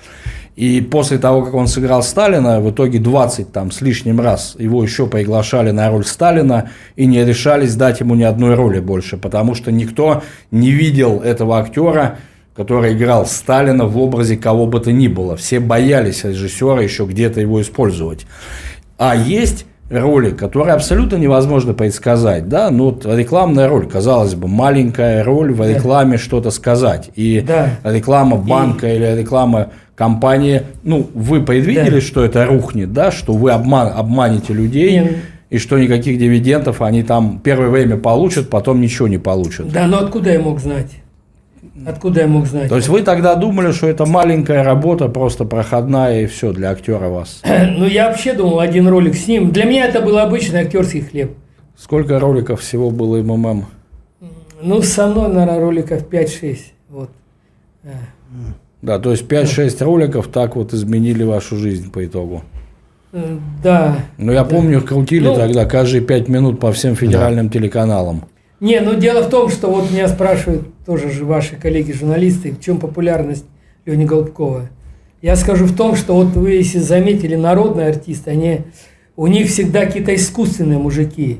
И 0.55 0.81
после 0.81 1.17
того, 1.17 1.43
как 1.43 1.53
он 1.53 1.67
сыграл 1.67 2.03
Сталина, 2.03 2.59
в 2.59 2.71
итоге 2.71 2.99
20 2.99 3.51
там 3.51 3.71
с 3.71 3.81
лишним 3.81 4.19
раз 4.19 4.55
его 4.59 4.83
еще 4.83 5.07
приглашали 5.07 5.71
на 5.71 5.89
роль 5.89 6.05
Сталина 6.05 6.69
и 6.95 7.05
не 7.05 7.23
решались 7.25 7.75
дать 7.75 8.01
ему 8.01 8.15
ни 8.15 8.23
одной 8.23 8.55
роли 8.55 8.79
больше, 8.79 9.17
потому 9.17 9.55
что 9.55 9.71
никто 9.71 10.23
не 10.51 10.71
видел 10.71 11.19
этого 11.19 11.57
актера 11.57 12.17
который 12.55 12.93
играл 12.93 13.25
Сталина 13.25 13.85
в 13.85 13.97
образе 13.97 14.37
кого 14.37 14.65
бы 14.65 14.79
то 14.79 14.91
ни 14.91 15.07
было. 15.07 15.35
Все 15.35 15.59
боялись 15.59 16.23
режиссера 16.23 16.81
еще 16.81 17.05
где-то 17.05 17.39
его 17.41 17.61
использовать. 17.61 18.25
А 18.97 19.15
есть 19.15 19.65
роли, 19.91 20.31
которые 20.31 20.73
абсолютно 20.73 21.17
невозможно 21.17 21.73
предсказать, 21.73 22.47
да, 22.47 22.69
ну 22.69 22.85
вот 22.85 23.05
рекламная 23.05 23.67
роль, 23.67 23.87
казалось 23.87 24.35
бы, 24.35 24.47
маленькая 24.47 25.23
роль 25.23 25.53
в 25.53 25.67
рекламе 25.67 26.13
да. 26.13 26.17
что-то 26.17 26.51
сказать, 26.51 27.09
и 27.15 27.43
да. 27.45 27.71
реклама 27.83 28.37
банка 28.37 28.87
и... 28.87 28.95
или 28.95 29.19
реклама 29.19 29.69
компании, 29.95 30.63
ну 30.83 31.09
вы 31.13 31.41
предвидели, 31.41 31.95
да. 31.95 32.01
что 32.01 32.23
это 32.23 32.45
рухнет, 32.45 32.93
да, 32.93 33.11
что 33.11 33.33
вы 33.33 33.51
обман, 33.51 33.91
обманете 33.95 34.53
людей. 34.53 34.99
Нет. 34.99 35.15
И 35.49 35.57
что 35.57 35.77
никаких 35.77 36.17
дивидендов 36.17 36.81
они 36.81 37.03
там 37.03 37.41
первое 37.43 37.67
время 37.67 37.97
получат, 37.97 38.49
потом 38.49 38.79
ничего 38.79 39.09
не 39.09 39.17
получат. 39.17 39.69
Да, 39.69 39.85
но 39.85 39.99
откуда 39.99 40.31
я 40.31 40.39
мог 40.39 40.61
знать? 40.61 41.00
Откуда 41.85 42.21
я 42.21 42.27
мог 42.27 42.47
знать? 42.47 42.69
То 42.69 42.75
есть 42.75 42.89
вы 42.89 43.01
тогда 43.01 43.35
думали, 43.35 43.71
что 43.71 43.87
это 43.87 44.05
маленькая 44.05 44.63
работа, 44.63 45.07
просто 45.07 45.45
проходная 45.45 46.23
и 46.23 46.25
все 46.25 46.51
для 46.51 46.71
актера 46.71 47.07
вас? 47.07 47.41
Ну, 47.77 47.85
я 47.85 48.09
вообще 48.09 48.33
думал, 48.33 48.59
один 48.59 48.87
ролик 48.87 49.15
с 49.15 49.27
ним. 49.27 49.51
Для 49.51 49.65
меня 49.65 49.85
это 49.85 50.01
был 50.01 50.17
обычный 50.17 50.61
актерский 50.61 51.01
хлеб. 51.01 51.31
Сколько 51.77 52.19
роликов 52.19 52.61
всего 52.61 52.91
было 52.91 53.17
МММ? 53.23 53.65
Ну, 54.61 54.81
со 54.81 55.07
мной, 55.07 55.29
наверное, 55.29 55.59
роликов 55.59 56.07
5-6. 56.07 56.57
Вот. 56.89 57.09
Да, 58.81 58.99
то 58.99 59.11
есть 59.11 59.25
5-6 59.25 59.83
роликов 59.83 60.27
так 60.27 60.55
вот 60.55 60.73
изменили 60.73 61.23
вашу 61.23 61.55
жизнь 61.55 61.91
по 61.91 62.05
итогу. 62.05 62.43
Э, 63.13 63.37
да. 63.63 63.95
Ну, 64.17 64.31
я 64.31 64.43
да. 64.43 64.49
помню, 64.49 64.81
крутили 64.81 65.27
ну, 65.27 65.35
тогда 65.35 65.65
каждые 65.65 66.01
5 66.01 66.27
минут 66.29 66.59
по 66.59 66.71
всем 66.71 66.95
федеральным 66.95 67.47
да. 67.47 67.53
телеканалам. 67.53 68.23
Не, 68.61 68.79
ну 68.79 68.93
дело 68.93 69.23
в 69.23 69.29
том, 69.31 69.49
что 69.49 69.71
вот 69.71 69.89
меня 69.89 70.07
спрашивают 70.07 70.67
тоже 70.85 71.09
же 71.09 71.25
ваши 71.25 71.55
коллеги-журналисты, 71.55 72.51
в 72.51 72.61
чем 72.61 72.79
популярность 72.79 73.45
Лени 73.87 74.05
Голубкова. 74.05 74.69
Я 75.23 75.35
скажу 75.35 75.65
в 75.65 75.75
том, 75.75 75.95
что 75.95 76.13
вот 76.13 76.35
вы, 76.35 76.51
если 76.51 76.77
заметили, 76.77 77.35
народные 77.35 77.87
артисты, 77.87 78.29
они, 78.29 78.61
у 79.15 79.25
них 79.25 79.47
всегда 79.47 79.87
какие-то 79.87 80.13
искусственные 80.13 80.77
мужики. 80.77 81.39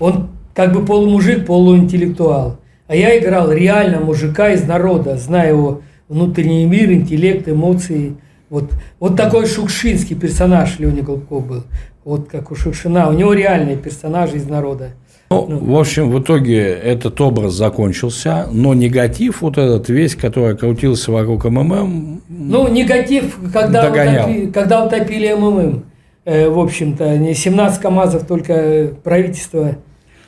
Он 0.00 0.30
как 0.54 0.72
бы 0.72 0.84
полумужик, 0.84 1.46
полуинтеллектуал. 1.46 2.58
А 2.88 2.96
я 2.96 3.16
играл 3.16 3.52
реально 3.52 4.00
мужика 4.00 4.50
из 4.50 4.64
народа, 4.64 5.16
зная 5.18 5.50
его 5.50 5.82
внутренний 6.08 6.66
мир, 6.66 6.90
интеллект, 6.90 7.48
эмоции. 7.48 8.16
Вот, 8.50 8.72
вот 8.98 9.16
такой 9.16 9.46
шукшинский 9.46 10.16
персонаж 10.16 10.80
Леня 10.80 11.04
Голубков 11.04 11.46
был. 11.46 11.62
Вот 12.04 12.28
как 12.28 12.50
у 12.50 12.54
Шукшина. 12.54 13.08
У 13.08 13.12
него 13.12 13.32
реальные 13.32 13.76
персонажи 13.76 14.36
из 14.36 14.48
народа. 14.48 14.90
Ну, 15.28 15.46
ну, 15.48 15.58
в 15.58 15.78
общем, 15.78 16.10
в 16.10 16.20
итоге 16.20 16.60
этот 16.60 17.20
образ 17.20 17.54
закончился, 17.54 18.46
но 18.52 18.74
негатив 18.74 19.42
вот 19.42 19.58
этот 19.58 19.88
весь, 19.88 20.14
который 20.14 20.56
крутился 20.56 21.10
вокруг 21.10 21.44
МММ... 21.46 22.22
Ну, 22.28 22.68
негатив, 22.68 23.36
когда, 23.52 23.90
утопили, 23.90 24.50
когда 24.52 24.84
утопили 24.84 25.32
МММ, 25.32 25.84
э, 26.24 26.48
в 26.48 26.58
общем-то, 26.60 27.18
не 27.18 27.34
17 27.34 27.80
КАМАЗов 27.80 28.26
только 28.26 28.92
правительство 29.02 29.76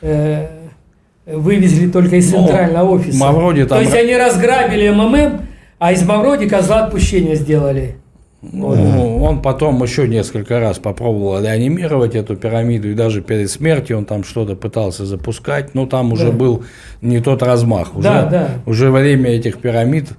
э, 0.03 0.49
вывезли 1.27 1.89
только 1.89 2.17
из 2.17 2.33
ну, 2.33 2.39
центрального 2.39 2.91
офиса. 2.91 3.19
Мавроди 3.19 3.67
там... 3.67 3.79
То 3.79 3.85
есть 3.85 3.95
они 3.95 4.17
разграбили 4.17 4.89
МММ, 4.91 5.43
а 5.79 5.93
из 5.93 6.03
Мавроди 6.05 6.49
козла 6.49 6.87
отпущения 6.87 7.37
сделали. 7.37 7.97
Ну, 8.41 9.21
он 9.25 9.43
потом 9.43 9.83
еще 9.83 10.07
несколько 10.07 10.61
раз 10.61 10.79
попробовал 10.79 11.43
реанимировать 11.43 12.15
эту 12.15 12.37
пирамиду, 12.37 12.89
и 12.91 12.95
даже 12.95 13.21
перед 13.21 13.51
смертью 13.51 13.99
он 13.99 14.05
там 14.05 14.23
что-то 14.23 14.55
пытался 14.55 15.05
запускать, 15.07 15.75
но 15.75 15.87
там 15.87 16.13
уже 16.13 16.27
Да. 16.27 16.33
был 16.33 16.63
не 17.03 17.21
тот 17.21 17.43
размах. 17.43 17.97
Уже, 17.97 18.09
Да, 18.09 18.25
да. 18.27 18.49
уже 18.65 18.91
время 18.93 19.31
этих 19.31 19.59
пирамид 19.59 20.11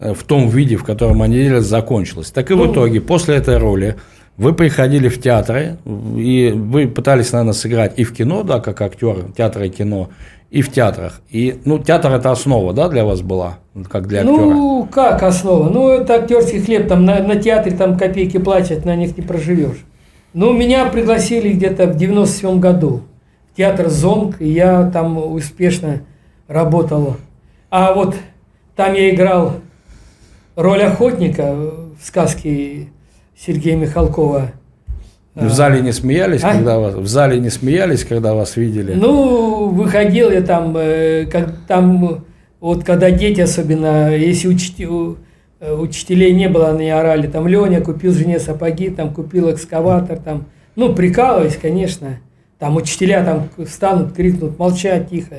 э, 0.00 0.14
в 0.14 0.24
том 0.24 0.48
виде, 0.48 0.76
в 0.76 0.84
котором 0.84 1.20
они 1.22 1.36
делались, 1.36 1.66
закончилось. 1.66 2.30
Так 2.30 2.50
и 2.50 2.54
в 2.54 2.58
Ну. 2.58 2.72
итоге, 2.72 3.00
после 3.02 3.36
этой 3.36 3.58
роли, 3.58 3.96
вы 4.38 4.52
приходили 4.54 5.08
в 5.08 5.20
театры, 5.20 5.76
и 6.16 6.52
вы 6.54 6.86
пытались, 6.88 7.32
наверное, 7.32 7.54
сыграть 7.54 7.98
и 7.98 8.04
в 8.04 8.12
кино, 8.14 8.42
да, 8.42 8.60
как 8.60 8.80
актер 8.82 9.16
театра 9.36 9.64
и 9.66 9.70
кино, 9.70 10.08
и 10.50 10.62
в 10.62 10.72
театрах. 10.72 11.20
И, 11.28 11.60
ну, 11.64 11.78
театр– 11.78 12.12
это 12.12 12.30
основа, 12.30 12.72
да, 12.72 12.88
для 12.88 13.04
вас 13.04 13.22
была, 13.22 13.58
как 13.90 14.06
для 14.06 14.20
актера? 14.20 14.36
Ну, 14.36 14.88
как 14.90 15.22
основа? 15.22 15.68
Ну, 15.68 15.90
это 15.90 16.14
актерский 16.14 16.60
хлеб, 16.60 16.88
там 16.88 17.04
на, 17.04 17.22
на 17.22 17.36
театре 17.36 17.76
там 17.76 17.98
копейки 17.98 18.38
платят, 18.38 18.84
на 18.84 18.94
них 18.94 19.16
не 19.16 19.22
проживешь. 19.22 19.84
Ну, 20.32 20.52
меня 20.52 20.86
пригласили 20.86 21.52
где-то 21.52 21.86
в 21.86 21.96
97 21.96 22.60
году 22.60 23.02
в 23.52 23.56
театр 23.56 23.88
«Зонг», 23.88 24.40
и 24.40 24.48
я 24.48 24.90
там 24.90 25.16
успешно 25.32 26.02
работал. 26.46 27.16
А 27.70 27.94
вот 27.94 28.14
там 28.76 28.94
я 28.94 29.10
играл 29.14 29.54
роль 30.54 30.82
охотника 30.82 31.54
в 31.54 32.04
сказке 32.04 32.88
Сергея 33.36 33.76
Михалкова. 33.76 34.52
В 35.36 35.50
зале 35.50 35.82
не 35.82 35.92
смеялись, 35.92 36.42
А? 36.42 36.52
когда 36.52 36.78
вас 36.78 36.94
в 36.94 37.06
зале 37.06 37.38
не 37.38 37.50
смеялись, 37.50 38.04
когда 38.04 38.32
вас 38.34 38.56
видели. 38.56 38.94
Ну, 38.94 39.68
выходил 39.68 40.30
я 40.30 40.40
там, 40.40 40.74
э, 40.78 41.26
как, 41.30 41.52
там, 41.68 42.24
вот 42.58 42.84
когда 42.84 43.10
дети 43.10 43.42
особенно, 43.42 44.16
если 44.16 44.48
учти- 44.50 45.16
э, 45.60 45.74
учителей 45.74 46.34
не 46.34 46.48
было, 46.48 46.70
они 46.70 46.88
орали, 46.88 47.26
там, 47.26 47.46
Леня 47.46 47.82
купил 47.82 48.14
жене 48.14 48.40
сапоги, 48.40 48.88
там, 48.88 49.12
купил 49.12 49.52
экскаватор, 49.52 50.16
там, 50.18 50.46
ну, 50.74 50.94
прикалываясь, 50.94 51.56
конечно, 51.60 52.18
там, 52.58 52.76
учителя 52.76 53.22
там 53.22 53.48
встанут, 53.66 54.14
крикнут, 54.14 54.58
молчать, 54.58 55.10
тихо, 55.10 55.36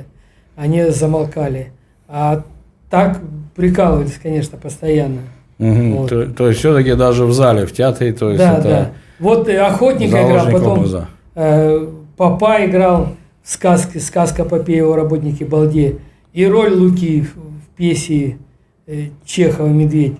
они 0.55 0.89
замолкали, 0.91 1.71
а 2.07 2.43
так 2.91 3.19
прикалывались, 3.55 4.19
конечно, 4.21 4.59
постоянно. 4.59 5.21
Мгм. 5.57 5.95
вот. 5.95 6.09
То, 6.09 6.27
то 6.27 6.47
есть 6.49 6.59
все-таки 6.59 6.93
даже 6.93 7.25
в 7.25 7.33
зале, 7.33 7.65
в 7.65 7.73
театре, 7.73 8.13
то 8.13 8.29
есть 8.29 8.37
Да, 8.43 8.59
это 8.59 8.63
да. 8.63 8.91
Вот 9.19 9.47
э, 9.49 9.57
охотника 9.57 10.17
играл, 10.17 10.27
заложник 10.27 10.53
потом 10.53 10.77
образа. 10.79 11.09
э, 11.35 11.87
папа 12.15 12.65
играл 12.65 13.15
в 13.43 13.49
сказке, 13.49 13.99
сказка 13.99 14.45
Попеева 14.45 14.95
«Работники 14.95 15.43
Балде», 15.43 15.99
и 16.33 16.45
роль 16.45 16.73
Луки 16.73 17.21
в, 17.21 17.35
пьесе 17.75 18.37
э, 18.85 19.07
Чехова 19.25 19.67
«Медведь». 19.67 20.17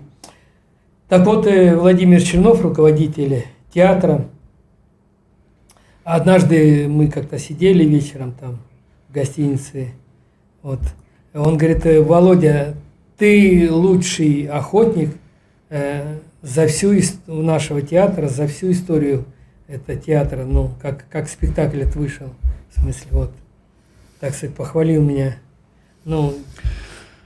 Так 1.07 1.25
вот, 1.25 1.45
э, 1.47 1.75
Владимир 1.75 2.21
Чернов, 2.21 2.62
руководитель 2.62 3.45
театра, 3.73 4.25
однажды 6.03 6.88
мы 6.88 7.07
как-то 7.10 7.38
сидели 7.38 7.83
вечером 7.83 8.33
там 8.39 8.60
в 9.10 9.13
гостинице, 9.13 9.89
вот, 10.63 10.79
он 11.33 11.57
говорит, 11.57 11.86
«Э, 11.86 12.01
Володя, 12.01 12.75
ты 13.17 13.67
лучший 13.71 14.47
охотник 14.47 15.10
э, 15.69 16.17
за 16.47 16.67
всю 16.67 16.93
у 17.27 17.41
нашего 17.41 17.81
театра, 17.81 18.27
за 18.27 18.47
всю 18.47 18.71
историю 18.71 19.25
этого 19.67 19.99
театра, 19.99 20.45
ну, 20.45 20.71
как, 20.81 21.05
как 21.10 21.27
спектакль 21.27 21.81
этот 21.81 21.95
вышел, 21.95 22.27
в 22.73 22.81
смысле, 22.81 23.07
вот, 23.12 23.31
так 24.19 24.33
сказать, 24.33 24.55
похвалил 24.55 25.03
меня. 25.03 25.38
Ну, 26.05 26.33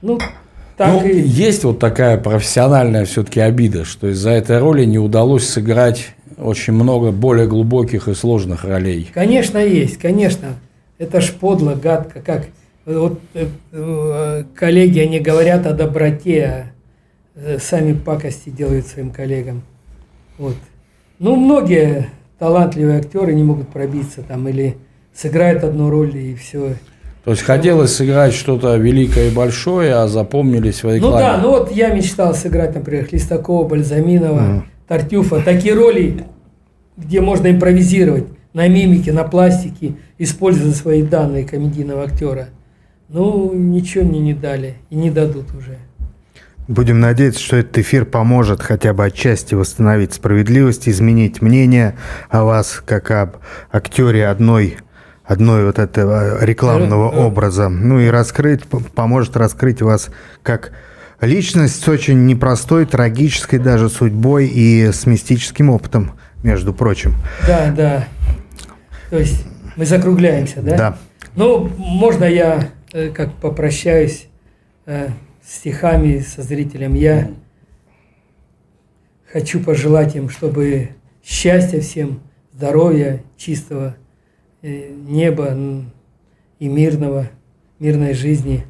ну 0.00 0.18
так 0.76 1.02
Ну, 1.02 1.08
и... 1.08 1.20
есть 1.20 1.62
вот 1.62 1.78
такая 1.78 2.18
профессиональная 2.18 3.04
все-таки 3.04 3.40
обида, 3.40 3.84
что 3.84 4.08
из-за 4.08 4.30
этой 4.30 4.58
роли 4.58 4.84
не 4.84 4.98
удалось 4.98 5.48
сыграть 5.48 6.14
очень 6.36 6.72
много 6.72 7.12
более 7.12 7.46
глубоких 7.46 8.08
и 8.08 8.14
сложных 8.14 8.64
ролей. 8.64 9.08
Конечно, 9.14 9.58
есть, 9.58 9.98
конечно. 9.98 10.56
Это 10.98 11.20
ж 11.20 11.32
подло, 11.32 11.74
гадко, 11.74 12.20
как 12.20 12.46
вот 12.84 13.20
э, 13.34 13.46
э, 13.70 14.44
коллеги, 14.54 14.98
они 14.98 15.20
говорят 15.20 15.66
о 15.66 15.72
доброте, 15.72 16.44
а 16.44 16.72
сами 17.58 17.92
пакости 17.92 18.50
делают 18.50 18.86
своим 18.86 19.10
коллегам. 19.10 19.62
Вот. 20.38 20.56
Ну, 21.18 21.36
многие 21.36 22.08
талантливые 22.38 22.98
актеры 22.98 23.34
не 23.34 23.44
могут 23.44 23.68
пробиться 23.68 24.22
там 24.22 24.48
или 24.48 24.76
сыграют 25.14 25.62
одну 25.64 25.90
роль 25.90 26.16
и 26.16 26.34
все. 26.34 26.74
То 27.24 27.30
есть 27.30 27.42
хотелось 27.44 27.94
сыграть 27.94 28.34
что-то 28.34 28.76
великое 28.76 29.28
и 29.28 29.34
большое, 29.34 29.94
а 29.94 30.08
запомнились 30.08 30.80
в 30.82 30.84
Ну 30.88 30.94
рекламе. 30.94 31.18
да, 31.18 31.38
ну 31.38 31.50
вот 31.50 31.70
я 31.70 31.94
мечтал 31.94 32.34
сыграть, 32.34 32.74
например, 32.74 33.06
Хлестакова, 33.06 33.68
Бальзаминова, 33.68 34.64
Тартюфа. 34.88 35.40
Такие 35.40 35.74
роли, 35.74 36.24
где 36.96 37.20
можно 37.20 37.48
импровизировать 37.48 38.24
на 38.52 38.66
мимике, 38.66 39.12
на 39.12 39.22
пластике, 39.22 39.94
используя 40.18 40.72
свои 40.72 41.02
данные 41.02 41.44
комедийного 41.44 42.02
актера. 42.02 42.48
Ну, 43.08 43.52
ничего 43.54 44.04
мне 44.04 44.18
не 44.18 44.34
дали 44.34 44.74
и 44.90 44.96
не 44.96 45.10
дадут 45.10 45.54
уже. 45.56 45.78
Будем 46.72 47.00
надеяться, 47.00 47.38
что 47.38 47.56
этот 47.58 47.76
эфир 47.76 48.06
поможет 48.06 48.62
хотя 48.62 48.94
бы 48.94 49.04
отчасти 49.04 49.54
восстановить 49.54 50.14
справедливость, 50.14 50.88
изменить 50.88 51.42
мнение 51.42 51.96
о 52.30 52.44
вас, 52.44 52.82
как 52.86 53.10
об 53.10 53.36
актере 53.70 54.26
одной, 54.26 54.78
одной 55.22 55.66
вот 55.66 55.78
этого 55.78 56.42
рекламного 56.42 57.10
Да, 57.10 57.16
да. 57.18 57.26
образа. 57.26 57.68
Ну 57.68 58.00
и 58.00 58.06
раскрыть, 58.06 58.62
поможет 58.64 59.36
раскрыть 59.36 59.82
вас 59.82 60.08
как 60.42 60.72
личность 61.20 61.84
с 61.84 61.88
очень 61.88 62.24
непростой, 62.24 62.86
трагической 62.86 63.58
даже 63.58 63.90
судьбой 63.90 64.46
и 64.46 64.92
с 64.92 65.04
мистическим 65.04 65.68
опытом, 65.68 66.12
между 66.42 66.72
прочим. 66.72 67.16
Да, 67.46 67.70
да. 67.76 68.08
То 69.10 69.18
есть 69.18 69.44
мы 69.76 69.84
закругляемся, 69.84 70.62
да? 70.62 70.76
Да. 70.78 70.98
Ну, 71.36 71.70
можно 71.76 72.24
я 72.24 72.70
э, 72.94 73.10
как 73.10 73.34
попрощаюсь 73.34 74.26
э, 74.86 75.08
стихами 75.52 76.20
со 76.20 76.42
зрителем. 76.42 76.94
Я 76.94 77.30
хочу 79.30 79.60
пожелать 79.60 80.16
им, 80.16 80.28
чтобы 80.28 80.90
счастья 81.22 81.80
всем, 81.80 82.20
здоровья, 82.52 83.22
чистого 83.36 83.96
э, 84.62 84.88
неба 84.90 85.56
и 86.58 86.68
мирного, 86.68 87.28
мирной 87.78 88.14
жизни. 88.14 88.64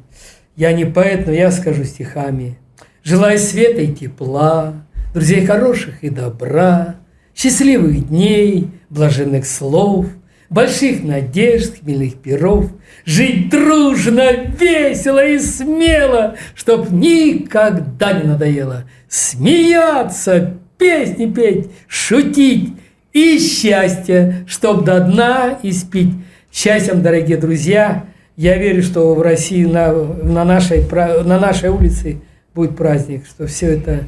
Я 0.55 0.73
не 0.73 0.85
поэт, 0.85 1.25
но 1.25 1.31
я 1.31 1.51
скажу 1.51 1.83
стихами. 1.85 2.57
Желаю 3.01 3.39
света 3.39 3.81
и 3.81 3.93
тепла, 3.93 4.85
друзей 5.13 5.45
хороших 5.45 6.03
и 6.03 6.09
добра, 6.09 6.97
счастливых 7.33 8.09
дней, 8.09 8.69
блаженных 8.89 9.45
слов, 9.45 10.07
больших 10.53 11.03
надежд, 11.03 11.79
хмельных 11.79 12.15
перов, 12.15 12.69
жить 13.05 13.49
дружно, 13.49 14.31
весело 14.59 15.25
и 15.25 15.39
смело, 15.39 16.35
чтоб 16.55 16.89
никогда 16.91 18.13
не 18.13 18.27
надоело, 18.27 18.85
смеяться, 19.09 20.57
песни 20.77 21.25
петь, 21.31 21.69
шутить 21.87 22.73
и 23.13 23.39
счастье, 23.39 24.45
чтоб 24.47 24.83
до 24.83 24.99
дна 24.99 25.59
испить. 25.63 26.13
Счастьем, 26.51 27.01
дорогие 27.01 27.37
друзья, 27.37 28.05
я 28.35 28.57
верю, 28.57 28.83
что 28.83 29.15
в 29.15 29.21
России 29.21 29.65
на, 29.65 29.91
на, 29.91 30.43
нашей, 30.45 30.87
на 31.23 31.39
нашей 31.39 31.69
улице 31.69 32.21
будет 32.53 32.77
праздник, 32.77 33.25
что 33.25 33.47
все 33.47 33.67
это 33.67 34.03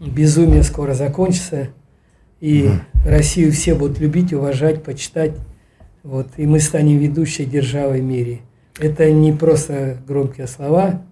безумие 0.00 0.62
скоро 0.62 0.94
закончится, 0.94 1.68
и 2.40 2.70
Россию 3.06 3.52
все 3.52 3.74
будут 3.74 4.00
любить, 4.00 4.32
уважать, 4.32 4.82
почитать, 4.82 5.32
вот, 6.02 6.28
и 6.36 6.46
мы 6.46 6.60
станем 6.60 6.98
ведущей 6.98 7.44
державой 7.44 8.00
в 8.00 8.04
мире. 8.04 8.40
Это 8.78 9.10
не 9.12 9.32
просто 9.32 9.98
громкие 10.06 10.46
слова. 10.46 11.02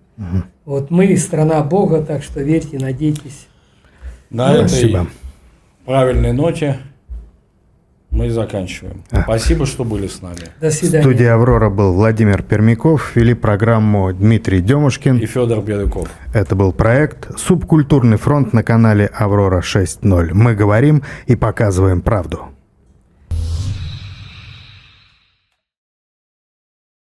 Вот 0.64 0.90
мы 0.90 1.16
страна 1.16 1.62
Бога, 1.62 2.02
так 2.02 2.22
что 2.22 2.42
верьте, 2.42 2.78
надейтесь. 2.78 3.48
На 4.28 4.52
этой 4.54 4.68
Спасибо. 4.68 5.06
правильной 5.84 6.32
ноте 6.32 6.78
мы 8.10 8.28
заканчиваем. 8.30 9.02
А. 9.10 9.22
Спасибо, 9.22 9.66
что 9.66 9.84
были 9.84 10.06
с 10.08 10.20
нами. 10.20 10.48
До 10.60 10.70
В 10.70 10.72
свидания. 10.72 11.02
студии 11.02 11.26
«Аврора» 11.26 11.70
был 11.70 11.94
Владимир 11.94 12.42
Пермяков, 12.42 13.16
вели 13.16 13.34
программу 13.34 14.12
Дмитрий 14.12 14.60
Демушкин. 14.60 15.18
И 15.18 15.26
Федор 15.26 15.62
Бирюков. 15.62 16.08
Это 16.34 16.54
был 16.54 16.72
проект 16.72 17.38
«Субкультурный 17.38 18.18
фронт» 18.18 18.52
на 18.52 18.62
канале 18.62 19.06
«Аврора 19.06 19.60
6.0». 19.60 20.30
Мы 20.32 20.54
говорим 20.54 21.02
и 21.26 21.36
показываем 21.36 22.02
правду. 22.02 22.40